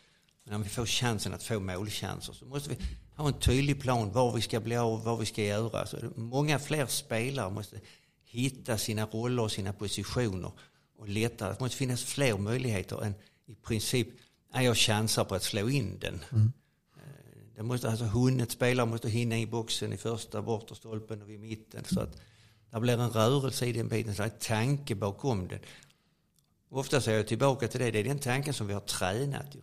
när 0.43 0.57
vi 0.57 0.69
får 0.69 0.85
chansen 0.85 1.33
att 1.33 1.43
få 1.43 1.59
målchanser 1.59 2.33
så 2.33 2.45
måste 2.45 2.69
vi 2.69 2.77
ha 3.15 3.27
en 3.27 3.39
tydlig 3.39 3.81
plan 3.81 4.11
var 4.11 4.35
vi 4.35 4.41
ska 4.41 4.59
bli 4.59 4.75
av, 4.75 5.03
vad 5.03 5.19
vi 5.19 5.25
ska 5.25 5.43
göra. 5.43 5.85
Så 5.85 5.97
många 6.15 6.59
fler 6.59 6.85
spelare 6.85 7.49
måste 7.49 7.79
hitta 8.23 8.77
sina 8.77 9.05
roller 9.05 9.43
och 9.43 9.51
sina 9.51 9.73
positioner 9.73 10.51
och 10.97 11.09
leta. 11.09 11.49
Det 11.49 11.59
måste 11.59 11.77
finnas 11.77 12.03
fler 12.03 12.37
möjligheter 12.37 13.03
än 13.03 13.13
i 13.45 13.55
princip, 13.55 14.07
nej, 14.53 14.65
jag 14.65 14.77
chansar 14.77 15.23
på 15.23 15.35
att 15.35 15.43
slå 15.43 15.69
in 15.69 15.99
den. 15.99 16.19
Mm. 16.31 16.51
Det 17.55 17.63
måste, 17.63 17.89
alltså 17.89 18.05
hunnit 18.05 18.51
spelare 18.51 18.85
måste 18.85 19.09
hinna 19.09 19.37
i 19.37 19.45
boxen 19.45 19.93
i 19.93 19.97
första 19.97 20.41
bortre 20.41 20.75
stolpen 20.75 21.21
och 21.21 21.29
vid 21.29 21.39
mitten. 21.39 21.83
Så 21.85 21.99
att 21.99 22.21
det 22.71 22.79
blir 22.79 22.99
en 22.99 23.09
rörelse 23.09 23.65
i 23.65 23.71
den 23.71 23.87
biten, 23.87 24.15
så 24.15 24.23
en 24.23 24.31
tanke 24.39 24.95
bakom 24.95 25.47
den. 25.47 25.59
Ofta 26.69 27.01
säger 27.01 27.17
jag 27.17 27.27
tillbaka 27.27 27.67
till 27.67 27.79
det, 27.79 27.91
det 27.91 27.99
är 27.99 28.03
den 28.03 28.19
tanken 28.19 28.53
som 28.53 28.67
vi 28.67 28.73
har 28.73 28.81
tränat. 28.81 29.55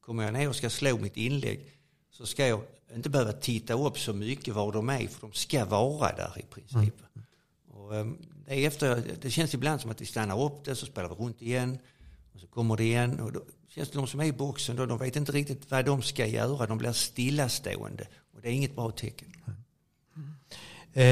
Kommer 0.00 0.24
jag 0.24 0.32
ner 0.32 0.48
och 0.48 0.56
ska 0.56 0.70
slå 0.70 0.98
mitt 0.98 1.16
inlägg 1.16 1.70
så 2.10 2.26
ska 2.26 2.46
jag 2.46 2.62
inte 2.94 3.10
behöva 3.10 3.32
titta 3.32 3.74
upp 3.74 3.98
så 3.98 4.12
mycket 4.12 4.54
var 4.54 4.72
de 4.72 4.88
är, 4.88 5.06
för 5.06 5.20
de 5.20 5.32
ska 5.32 5.64
vara 5.64 6.16
där 6.16 6.38
i 6.38 6.42
princip. 6.42 6.74
Mm. 6.74 7.26
Och, 7.68 7.94
um, 7.94 8.18
det, 8.46 8.54
är 8.54 8.66
efter, 8.66 9.02
det 9.20 9.30
känns 9.30 9.54
ibland 9.54 9.80
som 9.80 9.90
att 9.90 10.00
vi 10.00 10.06
stannar 10.06 10.42
upp 10.42 10.64
det, 10.64 10.76
så 10.76 10.86
spelar 10.86 11.08
vi 11.08 11.14
runt 11.14 11.42
igen. 11.42 11.78
Och 12.34 12.40
så 12.40 12.46
kommer 12.46 12.76
det 12.76 12.84
igen. 12.84 13.20
Och 13.20 13.32
då 13.32 13.42
känns 13.68 13.90
det 13.90 13.98
de 13.98 14.06
som 14.06 14.20
är 14.20 14.24
i 14.24 14.32
boxen, 14.32 14.76
då, 14.76 14.86
de 14.86 14.98
vet 14.98 15.16
inte 15.16 15.32
riktigt 15.32 15.70
vad 15.70 15.84
de 15.84 16.02
ska 16.02 16.26
göra. 16.26 16.66
De 16.66 16.78
blir 16.78 16.92
stillastående. 16.92 18.06
Och 18.34 18.40
det 18.40 18.48
är 18.48 18.52
inget 18.52 18.76
bra 18.76 18.90
tecken. 18.90 19.32
Eh, 20.92 21.04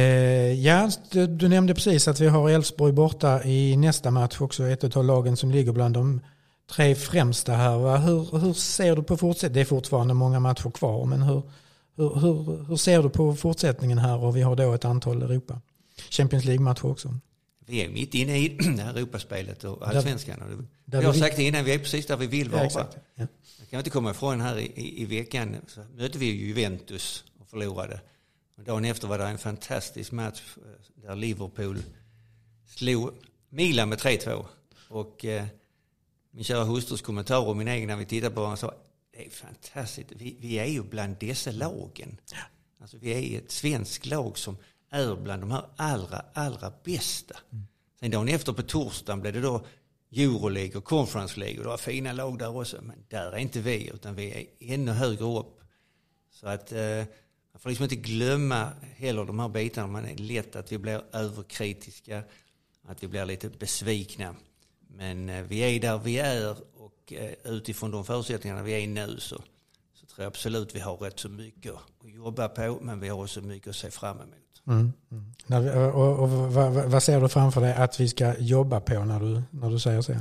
ja, 0.52 0.90
du, 1.10 1.48
nämnde 1.48 1.74
precis 1.74 2.08
att 2.08 2.20
vi 2.20 2.26
har 2.26 2.50
Elfsborg 2.50 2.92
borta 2.92 3.44
i 3.44 3.76
nästa 3.76 4.10
match 4.10 4.40
också. 4.40 4.64
Ett 4.64 4.96
av 4.96 5.04
lagen 5.04 5.36
som 5.36 5.50
ligger 5.50 5.72
bland 5.72 5.94
de 5.94 6.20
tre 6.70 6.94
främsta 6.94 7.52
här. 7.52 7.98
Hur, 7.98 8.38
hur 8.38 8.52
ser 8.52 8.96
du 8.96 9.02
på 9.02 9.16
fortsättningen? 9.16 9.54
Det 9.54 9.60
är 9.60 9.64
fortfarande 9.64 10.14
många 10.14 10.40
matcher 10.40 10.70
kvar, 10.70 11.04
men 11.04 11.22
hur, 11.22 11.42
hur, 11.96 12.14
hur, 12.20 12.64
hur, 12.68 12.76
ser 12.76 13.02
du 13.02 13.10
på 13.10 13.34
fortsättningen 13.34 13.98
här? 13.98 14.24
Och 14.24 14.36
vi 14.36 14.42
har 14.42 14.56
då 14.56 14.72
ett 14.72 14.84
antal 14.84 15.22
Europa 15.22 15.60
Champions 16.10 16.44
League-matcher 16.44 16.86
också. 16.86 17.14
Vi 17.66 17.84
är 17.84 17.88
mitt 17.88 18.14
inne 18.14 18.38
i 18.38 18.48
det 18.76 18.82
här 18.82 18.94
Europaspelet 18.94 19.64
och 19.64 19.88
allsvenskan. 19.88 20.68
Vi 20.84 21.04
har 21.04 21.12
sagt 21.12 21.36
det 21.36 21.42
innan, 21.42 21.64
vi 21.64 21.74
är 21.74 21.78
precis 21.78 22.06
där 22.06 22.16
vi 22.16 22.26
vill 22.26 22.50
vara. 22.50 22.64
Ja, 22.64 22.88
ja. 23.14 23.26
Jag 23.60 23.70
kan 23.70 23.78
inte 23.78 23.90
komma 23.90 24.10
ifrån 24.10 24.40
här 24.40 24.58
i, 24.58 24.72
i, 24.74 25.02
i 25.02 25.04
veckan 25.04 25.56
så 25.66 25.80
mötte 25.96 26.18
vi 26.18 26.26
Juventus 26.26 27.24
och 27.40 27.48
förlorade. 27.48 28.00
Och 28.58 28.64
dagen 28.64 28.84
efter 28.84 29.08
var 29.08 29.18
det 29.18 29.24
en 29.24 29.38
fantastisk 29.38 30.12
match 30.12 30.42
eh, 30.56 31.02
där 31.02 31.16
Liverpool 31.16 31.78
slog 32.66 33.10
Milan 33.48 33.88
med 33.88 33.98
3-2. 33.98 34.44
Och 34.88 35.24
eh, 35.24 35.46
min 36.30 36.44
kära 36.44 36.64
hustrus 36.64 37.02
kommentar 37.02 37.46
och 37.46 37.56
min 37.56 37.68
egen 37.68 37.88
när 37.88 37.96
vi 37.96 38.06
tittade 38.06 38.34
på 38.34 38.40
honom 38.40 38.56
sa 38.56 38.74
det 39.12 39.26
är 39.26 39.30
fantastiskt. 39.30 40.12
Vi, 40.16 40.36
vi, 40.40 40.58
är 40.58 40.64
ju 40.64 40.82
bland 40.82 41.16
dessa 41.20 41.50
lagen. 41.50 42.20
Ja. 42.32 42.38
Alltså 42.80 42.96
vi 42.98 43.34
är 43.34 43.38
ett 43.38 43.50
svenskt 43.50 44.06
lag 44.06 44.38
som 44.38 44.56
är 44.90 45.16
bland 45.16 45.42
de 45.42 45.50
här 45.50 45.64
allra, 45.76 46.24
allra 46.34 46.72
bästa. 46.84 47.36
Mm. 47.52 47.64
Sen 48.00 48.10
dagen 48.10 48.28
efter 48.28 48.52
på 48.52 48.62
torsdagen 48.62 49.20
blev 49.20 49.32
det 49.32 49.40
då 49.40 49.66
Euroleague 50.12 50.76
och 50.76 50.84
Conference 50.84 51.40
League 51.40 51.58
och 51.58 51.62
det 51.64 51.68
var 51.70 51.76
fina 51.76 52.12
lag 52.12 52.38
där 52.38 52.56
också. 52.56 52.82
Men 52.82 53.04
där 53.08 53.32
är 53.32 53.38
inte 53.38 53.60
vi 53.60 53.90
utan 53.94 54.14
vi 54.14 54.30
är 54.30 54.72
ännu 54.74 54.92
högre 54.92 55.24
upp. 55.24 55.60
Så 56.30 56.48
att 56.48 56.72
eh, 56.72 57.04
man 57.52 57.60
får 57.60 57.68
liksom 57.70 57.84
inte 57.84 57.96
glömma 57.96 58.72
heller 58.96 59.24
de 59.24 59.38
här 59.38 59.48
bitarna. 59.48 59.86
Man 59.86 60.04
är 60.04 60.16
lätt 60.16 60.56
att 60.56 60.72
vi 60.72 60.78
blir 60.78 61.02
överkritiska, 61.12 62.22
att 62.88 63.02
vi 63.02 63.08
blir 63.08 63.24
lite 63.24 63.48
besvikna. 63.48 64.34
Men 64.96 65.28
eh, 65.28 65.42
vi 65.42 65.58
är 65.60 65.80
där 65.80 65.98
vi 65.98 66.18
är 66.18 66.56
och 66.74 67.12
eh, 67.12 67.32
utifrån 67.44 67.90
de 67.90 68.04
förutsättningarna 68.04 68.62
vi 68.62 68.84
är 68.84 68.88
nu 68.88 69.20
så, 69.20 69.36
så 69.94 70.06
tror 70.06 70.24
jag 70.24 70.26
absolut 70.26 70.74
vi 70.74 70.80
har 70.80 70.96
rätt 70.96 71.20
så 71.20 71.28
mycket 71.28 71.72
att 71.72 72.14
jobba 72.14 72.48
på 72.48 72.78
men 72.82 73.00
vi 73.00 73.08
har 73.08 73.22
också 73.22 73.40
mycket 73.40 73.68
att 73.68 73.76
se 73.76 73.90
fram 73.90 74.16
emot. 74.16 74.62
Mm. 74.66 74.92
Mm. 75.10 75.94
Och, 75.94 76.18
och, 76.18 76.28
vad, 76.28 76.72
vad 76.72 77.02
ser 77.02 77.20
du 77.20 77.28
framför 77.28 77.60
dig 77.60 77.74
att 77.74 78.00
vi 78.00 78.08
ska 78.08 78.38
jobba 78.38 78.80
på 78.80 79.04
när 79.04 79.20
du, 79.20 79.42
när 79.50 79.70
du 79.70 79.78
säger 79.78 80.02
så? 80.02 80.14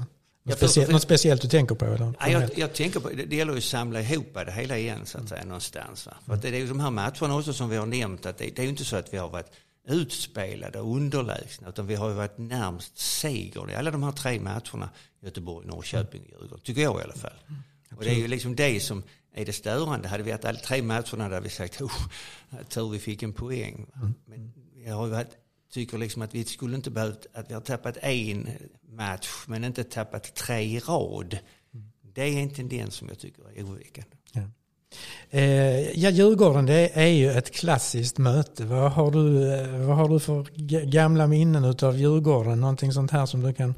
Något, 0.48 0.58
speciellt, 0.58 0.92
något 0.92 1.02
speciellt 1.02 1.42
du 1.42 1.48
tänker 1.48 1.76
på? 1.76 1.86
Eller? 1.86 2.14
Ja, 2.20 2.28
jag, 2.28 2.50
jag, 2.56 2.74
tänker 2.74 3.00
på, 3.00 3.10
det 3.10 3.36
gäller 3.36 3.52
ju 3.54 3.58
att 3.58 3.64
samla 3.64 4.02
ihop 4.02 4.34
det 4.34 4.52
hela 4.52 4.78
igen 4.78 5.06
så 5.06 5.18
att 5.18 5.30
säga 5.30 5.44
någonstans. 5.46 6.06
Va? 6.06 6.14
För 6.26 6.36
det 6.36 6.48
är 6.48 6.60
ju 6.60 6.68
de 6.68 6.80
här 6.80 6.92
matcherna 6.92 7.38
också 7.38 7.54
som 7.54 7.70
vi 7.70 7.78
har 7.78 7.86
nämnt 7.86 8.26
att 8.26 8.38
det, 8.38 8.56
det 8.56 8.60
är 8.60 8.64
ju 8.64 8.70
inte 8.70 8.86
så 8.86 8.96
att 8.96 9.14
vi 9.14 9.18
har 9.18 9.30
varit 9.30 9.52
utspelade 9.88 10.80
och 10.80 10.96
underlägsna 10.96 11.70
utan 11.70 11.88
vi 11.88 11.96
har 11.96 12.10
ju 12.10 12.16
varit 12.16 12.38
närmst 12.38 12.98
seger 12.98 13.72
i 13.72 13.76
alla 13.76 13.92
de 13.92 14.04
här 14.04 14.12
tre 14.12 14.40
matcherna. 14.40 14.90
Göteborg, 15.22 15.68
Norrköping 15.68 16.22
och 16.22 16.28
Djurgården. 16.30 16.60
Tycker 16.64 16.82
jag 16.82 17.00
i 17.00 17.04
alla 17.04 17.14
fall. 17.14 17.40
Mm, 17.48 17.62
och 17.98 18.04
det 18.04 18.10
är 18.10 18.16
ju 18.16 18.28
liksom 18.28 18.56
det 18.56 18.80
som 18.80 19.04
är 19.34 19.46
det 19.46 19.54
störande. 19.54 20.08
Hade 20.08 20.24
vi 20.24 20.32
haft 20.32 20.46
alla 20.46 20.60
tre 20.60 20.82
matcherna 20.82 21.30
där 21.30 21.42
vi 21.42 21.50
sagt 21.50 21.82
oh, 21.82 22.08
tur 22.70 22.90
vi 22.90 23.00
fick 23.00 23.24
en 23.24 23.34
poäng. 23.34 23.86
Mm. 23.96 24.14
Men 24.26 24.54
jag 24.86 24.96
har 24.96 25.08
varit, 25.08 25.32
tycker 25.72 25.98
liksom 25.98 26.22
att 26.22 26.36
vi 26.36 26.46
skulle 26.46 26.76
inte 26.76 26.92
behövt, 26.92 27.26
att 27.34 27.50
vi 27.50 27.54
har 27.54 27.62
tappat 27.62 27.98
en 27.98 28.50
match 28.90 29.30
men 29.48 29.64
inte 29.64 29.84
tappat 29.84 30.36
tre 30.36 30.60
i 30.60 30.80
rad. 30.80 31.38
Det 32.02 32.22
är 32.22 32.42
en 32.42 32.50
tendens 32.50 32.96
som 32.96 33.08
jag 33.08 33.20
tycker 33.20 33.42
är 33.56 33.64
oroväckande. 33.64 34.16
Ja. 34.32 34.42
Eh, 35.30 36.00
ja, 36.00 36.10
Djurgården 36.10 36.66
det 36.66 36.98
är 36.98 37.08
ju 37.08 37.32
ett 37.32 37.52
klassiskt 37.52 38.18
möte. 38.18 38.66
Vad 38.66 38.92
har 38.92 39.12
du, 39.12 39.54
eh, 39.54 39.88
vad 39.88 39.98
har 39.98 40.10
du 40.10 40.20
för 40.20 40.46
gamla 40.86 41.28
minnen 41.28 41.76
av 41.82 41.98
Djurgården? 41.98 42.62
Någonting 42.62 42.92
sånt 42.92 43.12
här 43.12 43.26
som 43.26 43.42
du 43.42 43.54
kan, 43.54 43.76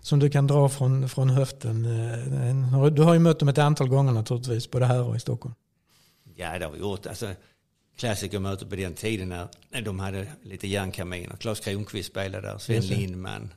som 0.00 0.18
du 0.18 0.30
kan 0.30 0.46
dra 0.46 0.68
från, 0.68 1.08
från 1.08 1.30
höften? 1.30 1.84
Eh, 1.84 2.86
du 2.86 3.02
har 3.02 3.14
ju 3.14 3.20
mött 3.20 3.38
dem 3.38 3.48
ett 3.48 3.58
antal 3.58 3.88
gånger 3.88 4.12
naturligtvis, 4.12 4.70
både 4.70 4.86
här 4.86 5.02
och 5.02 5.16
i 5.16 5.20
Stockholm. 5.20 5.54
Ja, 6.34 6.58
det 6.58 6.64
har 6.64 6.72
vi 6.72 6.80
gjort. 6.80 7.06
Alltså, 7.06 7.26
klassikermöte 7.96 8.66
på 8.66 8.76
den 8.76 8.94
tiden 8.94 9.28
när 9.28 9.82
de 9.82 10.00
hade 10.00 10.32
lite 10.42 10.66
järnkaminer. 10.66 11.36
Claes 11.36 11.60
Kronqvist 11.60 12.10
spelade 12.10 12.48
där, 12.48 12.58
Sven 12.58 12.86
Lindman. 12.86 13.52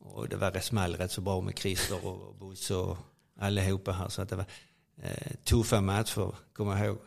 Och 0.00 0.28
det 0.28 0.36
var 0.36 0.50
rätt 0.50 0.64
small 0.64 0.96
rätt 0.96 1.10
så 1.10 1.20
bra 1.20 1.40
med 1.40 1.58
Christer 1.58 2.06
och 2.06 2.34
Bosse 2.34 2.74
och 2.74 2.98
allihopa 3.38 3.92
här. 3.92 4.08
Så 4.08 4.22
att 4.22 4.28
det 4.28 4.36
var 4.36 4.44
eh, 5.02 5.32
tuffa 5.44 5.80
matcher, 5.80 6.34
kommer 6.52 6.76
jag 6.76 6.86
ihåg. 6.86 6.98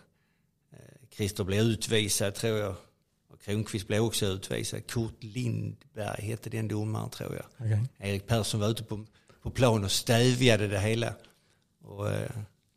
Eh, 0.71 1.07
Christer 1.15 1.43
blev 1.43 1.59
utvisad 1.59 2.35
tror 2.35 2.57
jag. 2.57 2.75
Och 3.29 3.41
Kronqvist 3.41 3.87
blev 3.87 4.03
också 4.03 4.25
utvisad. 4.25 4.87
Kurt 4.87 5.23
Lindberg 5.23 6.21
hette 6.21 6.49
den 6.49 6.67
domaren 6.67 7.09
tror 7.09 7.35
jag. 7.35 7.67
Okay. 7.67 8.09
Erik 8.09 8.27
Persson 8.27 8.59
var 8.59 8.69
ute 8.69 8.83
på, 8.83 9.05
på 9.41 9.49
plan 9.49 9.83
och 9.83 9.91
stävjade 9.91 10.67
det 10.67 10.79
hela. 10.79 11.13
Och, 11.83 12.11
eh, 12.11 12.29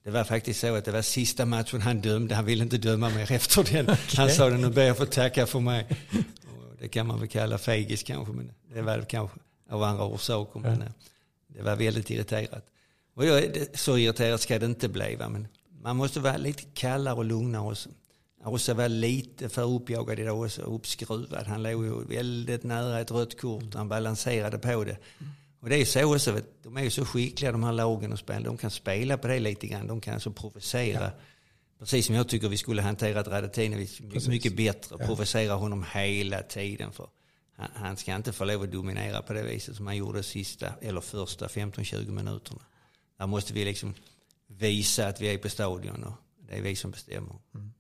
det 0.09 0.12
var 0.12 0.25
faktiskt 0.25 0.61
så 0.61 0.75
att 0.75 0.85
det 0.85 0.93
var 0.93 1.03
sista 1.03 1.47
matchen 1.47 1.81
han 1.81 2.00
dömde. 2.00 2.35
Han 2.35 2.45
ville 2.45 2.65
inte 2.65 2.79
döma 2.79 3.09
mer 3.09 3.33
efter 3.33 3.65
den. 3.65 3.85
Okay. 3.91 4.17
Han 4.17 4.31
sa 4.31 4.49
nu 4.49 4.71
ber 4.71 4.83
jag 4.83 4.97
få 4.97 5.07
tacka 5.07 5.47
för 5.47 5.61
mig. 5.61 5.87
Och 6.43 6.77
det 6.81 6.88
kan 6.88 7.07
man 7.07 7.19
väl 7.21 7.29
kalla 7.29 7.59
fegis 7.59 8.03
kanske. 8.03 8.33
Men 8.33 8.53
det 8.75 8.83
var 8.83 9.03
kanske 9.03 9.38
av 9.71 9.83
andra 9.83 10.05
orsaker. 10.05 10.61
Men 10.61 10.83
eh, 10.83 10.88
det 11.49 11.62
var 11.62 11.77
väldigt 11.77 12.11
irriterat. 12.11 12.67
Och 13.15 13.27
jag, 13.27 13.67
så 13.75 13.99
irriterat 13.99 14.41
ska 14.41 14.59
det 14.59 14.67
inte 14.67 14.88
bli. 14.88 15.17
Va? 15.17 15.29
Men 15.29 15.49
man 15.83 15.97
måste 15.97 16.21
vara 16.21 16.37
lite 16.37 16.62
kallare 16.75 17.15
och 17.15 17.25
lugnare. 17.25 17.71
Också. 17.71 17.88
Också 18.45 18.75
var 18.75 18.88
lite 18.88 19.49
för 19.49 19.75
uppjagad 19.75 20.19
idag 20.19 20.41
också, 20.41 20.62
uppskruvad. 20.62 21.47
Han 21.47 21.62
låg 21.62 21.85
ju 21.85 22.05
väldigt 22.05 22.62
nära 22.62 23.00
ett 23.00 23.11
rött 23.11 23.41
kort. 23.41 23.75
Han 23.75 23.88
balanserade 23.88 24.59
på 24.59 24.85
det. 24.85 24.97
Och 25.61 25.69
det 25.69 25.77
är 25.77 25.85
så 25.85 26.15
också, 26.15 26.41
de 26.62 26.77
är 26.77 26.83
ju 26.83 26.91
så 26.91 27.05
skickliga 27.05 27.53
de 27.53 27.65
här 27.65 27.73
lagen 27.73 28.12
och 28.12 28.19
spel. 28.19 28.43
De 28.43 28.57
kan 28.57 28.71
spela 28.71 29.19
på 29.19 29.29
det 29.29 29.41
lite 29.41 29.67
grann. 29.67 29.87
De 29.87 30.00
kan 30.00 30.15
alltså 30.15 30.33
provocera. 30.33 31.05
Ja. 31.05 31.11
Precis 31.79 32.07
som 32.07 32.15
jag 32.15 32.29
tycker 32.29 32.49
vi 32.49 32.57
skulle 32.57 32.83
hanterat 32.83 33.29
Radetinovic 33.29 34.00
mycket 34.29 34.57
bättre. 34.57 34.97
Ja. 34.99 35.07
Provocera 35.07 35.55
honom 35.55 35.85
hela 35.95 36.43
tiden. 36.43 36.93
För 36.93 37.09
han 37.57 37.97
ska 37.97 38.15
inte 38.15 38.33
få 38.33 38.45
lov 38.45 38.62
att 38.62 38.73
dominera 38.73 39.23
på 39.23 39.33
det 39.33 39.43
viset 39.43 39.77
som 39.77 39.87
han 39.87 39.97
gjorde 39.97 40.23
sista 40.23 40.73
eller 40.81 41.00
första 41.00 41.47
15-20 41.47 42.11
minuterna. 42.11 42.61
Där 43.19 43.27
måste 43.27 43.53
vi 43.53 43.65
liksom 43.65 43.95
visa 44.47 45.09
att 45.09 45.21
vi 45.21 45.35
är 45.35 45.38
på 45.38 45.49
stadion 45.49 46.05
och 46.05 46.15
det 46.49 46.59
är 46.59 46.62
vi 46.62 46.77
som 46.77 46.91
bestämmer. 46.91 47.37
Mm. 47.55 47.73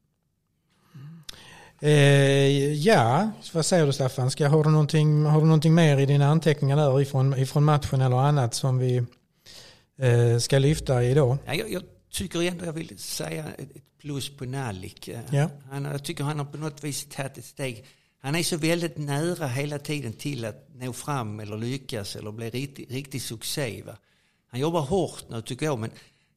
Eh, 1.80 2.72
ja, 2.72 3.30
vad 3.52 3.66
säger 3.66 3.86
du 3.86 3.92
Staffan? 3.92 4.30
Ska, 4.30 4.48
har, 4.48 4.64
du 4.64 4.70
någonting, 4.70 5.24
har 5.24 5.40
du 5.40 5.46
någonting 5.46 5.74
mer 5.74 5.98
i 5.98 6.06
dina 6.06 6.26
anteckningar 6.26 6.76
där 6.76 7.00
ifrån, 7.00 7.38
ifrån 7.38 7.64
matchen 7.64 8.00
eller 8.00 8.16
annat 8.16 8.54
som 8.54 8.78
vi 8.78 8.96
eh, 9.98 10.38
ska 10.40 10.58
lyfta 10.58 11.04
idag? 11.04 11.38
Ja, 11.46 11.54
jag, 11.54 11.70
jag 11.70 11.82
tycker 12.10 12.42
ändå 12.42 12.64
jag 12.64 12.72
vill 12.72 12.98
säga 12.98 13.44
ett 13.58 13.68
plus 14.00 14.36
på 14.36 14.44
Nalik. 14.44 15.10
Ja. 15.30 15.50
Han, 15.70 15.84
jag 15.84 16.04
tycker 16.04 16.24
han 16.24 16.38
har 16.38 16.46
på 16.46 16.58
något 16.58 16.84
vis 16.84 17.06
tagit 17.10 17.38
ett 17.38 17.44
steg. 17.44 17.84
Han 18.20 18.34
är 18.34 18.42
så 18.42 18.56
väldigt 18.56 18.98
nära 18.98 19.46
hela 19.46 19.78
tiden 19.78 20.12
till 20.12 20.44
att 20.44 20.68
nå 20.74 20.92
fram 20.92 21.40
eller 21.40 21.56
lyckas 21.56 22.16
eller 22.16 22.32
bli 22.32 22.50
riktig, 22.50 22.86
riktig 22.90 23.22
succé. 23.22 23.82
Va? 23.82 23.96
Han 24.50 24.60
jobbar 24.60 24.80
hårt 24.80 25.24
nu 25.28 25.42
tycker 25.42 25.66
jag 25.66 25.78
men 25.78 25.90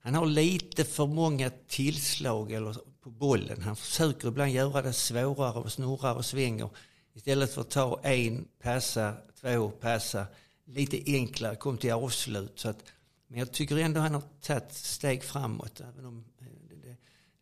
han 0.04 0.16
har 0.16 0.26
lite 0.26 0.84
för 0.84 1.08
många 1.08 1.52
tillslag 1.68 2.52
eller 2.52 2.76
på 3.04 3.10
bollen. 3.10 3.62
Han 3.62 3.76
försöker 3.76 4.28
ibland 4.28 4.52
göra 4.52 4.82
det 4.82 4.94
svårare 4.94 5.60
och 5.60 5.72
snurrar 5.72 6.16
och 6.16 6.26
svänger. 6.26 6.70
Istället 7.14 7.54
för 7.54 7.62
att 7.62 7.70
ta 7.70 8.00
en, 8.04 8.48
passa, 8.62 9.14
två, 9.42 9.70
passa. 9.70 10.26
Lite 10.66 11.04
enklare, 11.06 11.56
kom 11.56 11.78
till 11.78 11.92
avslut. 11.92 12.52
Så 12.56 12.70
att, 12.70 12.84
men 13.28 13.40
jag 13.40 13.52
tycker 13.52 13.78
ändå 13.78 14.00
han 14.00 14.14
har 14.14 14.24
tagit 14.42 14.74
steg 14.74 15.24
framåt. 15.24 15.82
Även 15.82 16.06
om 16.06 16.26
eh, 16.40 16.46
det, 16.70 16.76
det 16.76 16.98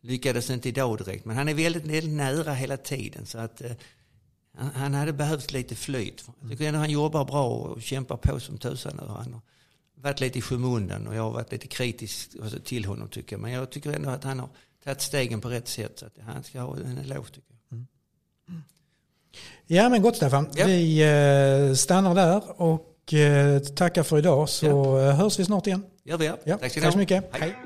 lyckades 0.08 0.50
inte 0.50 0.68
idag 0.68 0.98
direkt. 0.98 1.24
Men 1.24 1.36
han 1.36 1.48
är 1.48 1.54
väldigt, 1.54 1.84
väldigt 1.84 2.12
nära 2.16 2.54
hela 2.54 2.76
tiden. 2.76 3.26
Så 3.26 3.38
att 3.38 3.60
eh, 3.60 3.72
han 4.56 4.94
hade 4.94 5.12
behövt 5.12 5.52
lite 5.52 5.74
flyt. 5.74 6.24
Jag 6.40 6.50
tycker 6.50 6.64
ändå 6.64 6.80
han 6.80 6.90
jobbar 6.90 7.24
bra 7.24 7.48
och 7.48 7.82
kämpar 7.82 8.16
på 8.16 8.40
som 8.40 8.58
tusan 8.58 8.96
nu. 8.96 9.06
Han 9.08 9.32
har 9.32 9.40
varit 9.94 10.20
lite 10.20 10.38
i 10.38 10.42
skymundan 10.42 11.06
och 11.06 11.14
jag 11.14 11.22
har 11.22 11.30
varit 11.30 11.52
lite 11.52 11.66
kritisk 11.66 12.30
alltså, 12.42 12.58
till 12.58 12.84
honom 12.84 13.08
tycker 13.08 13.36
jag. 13.36 13.40
Men 13.40 13.52
jag 13.52 13.70
tycker 13.70 13.92
ändå 13.92 14.10
att 14.10 14.24
han 14.24 14.38
har 14.38 14.48
tagit 14.84 15.00
stegen 15.00 15.40
på 15.40 15.48
rätt 15.48 15.68
sätt. 15.68 15.98
Så 15.98 16.06
att 16.06 16.12
han 16.26 16.42
ska 16.42 16.60
ha 16.60 16.76
en 16.76 16.98
eloge 16.98 17.28
tycker 17.28 17.54
jag. 17.68 17.76
Mm. 17.76 17.86
Ja 19.66 19.88
men 19.88 20.02
gott 20.02 20.16
Stefan. 20.16 20.48
Ja. 20.54 20.66
Vi 20.66 21.02
eh, 21.68 21.74
stannar 21.74 22.14
där 22.14 22.60
och 22.60 23.14
eh, 23.14 23.58
tackar 23.58 24.02
för 24.02 24.18
idag 24.18 24.48
så 24.48 24.66
ja. 24.66 25.08
Eh, 25.08 25.16
hörs 25.16 25.38
vi 25.38 25.44
snart 25.44 25.66
igen. 25.66 25.84
Gör 26.04 26.18
vi 26.18 26.32
ja. 26.44 26.58
Tack 26.58 26.92
så 26.92 26.98
mycket. 26.98 27.24
Hej. 27.32 27.40
Hej. 27.40 27.56